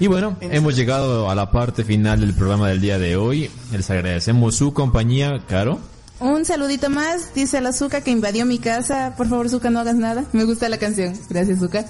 Y 0.00 0.06
bueno, 0.06 0.36
hemos 0.40 0.76
llegado 0.76 1.30
a 1.30 1.34
la 1.34 1.50
parte 1.50 1.84
final 1.84 2.20
del 2.20 2.34
programa 2.34 2.68
del 2.68 2.80
día 2.80 2.98
de 2.98 3.16
hoy. 3.16 3.50
Les 3.70 3.90
agradecemos 3.90 4.56
su 4.56 4.72
compañía, 4.72 5.38
Caro. 5.46 5.78
Un 6.20 6.44
saludito 6.44 6.90
más, 6.90 7.32
dice 7.34 7.60
la 7.60 7.72
Zuka 7.72 8.00
que 8.00 8.10
invadió 8.10 8.44
mi 8.44 8.58
casa. 8.58 9.14
Por 9.16 9.28
favor, 9.28 9.48
Zuka, 9.48 9.70
no 9.70 9.78
hagas 9.78 9.94
nada. 9.94 10.24
Me 10.32 10.44
gusta 10.44 10.68
la 10.68 10.78
canción. 10.78 11.14
Gracias, 11.28 11.60
Zuka. 11.60 11.84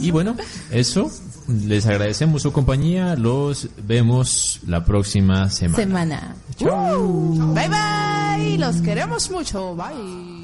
Y 0.00 0.10
bueno, 0.10 0.36
eso, 0.70 1.10
les 1.48 1.86
agradecemos 1.86 2.42
su 2.42 2.52
compañía. 2.52 3.16
Los 3.16 3.68
vemos 3.86 4.60
la 4.66 4.84
próxima 4.84 5.48
semana. 5.48 5.76
Semana. 5.76 6.36
Bye 7.54 7.68
bye. 7.68 8.58
Los 8.58 8.82
queremos 8.82 9.30
mucho. 9.30 9.74
Bye. 9.74 10.43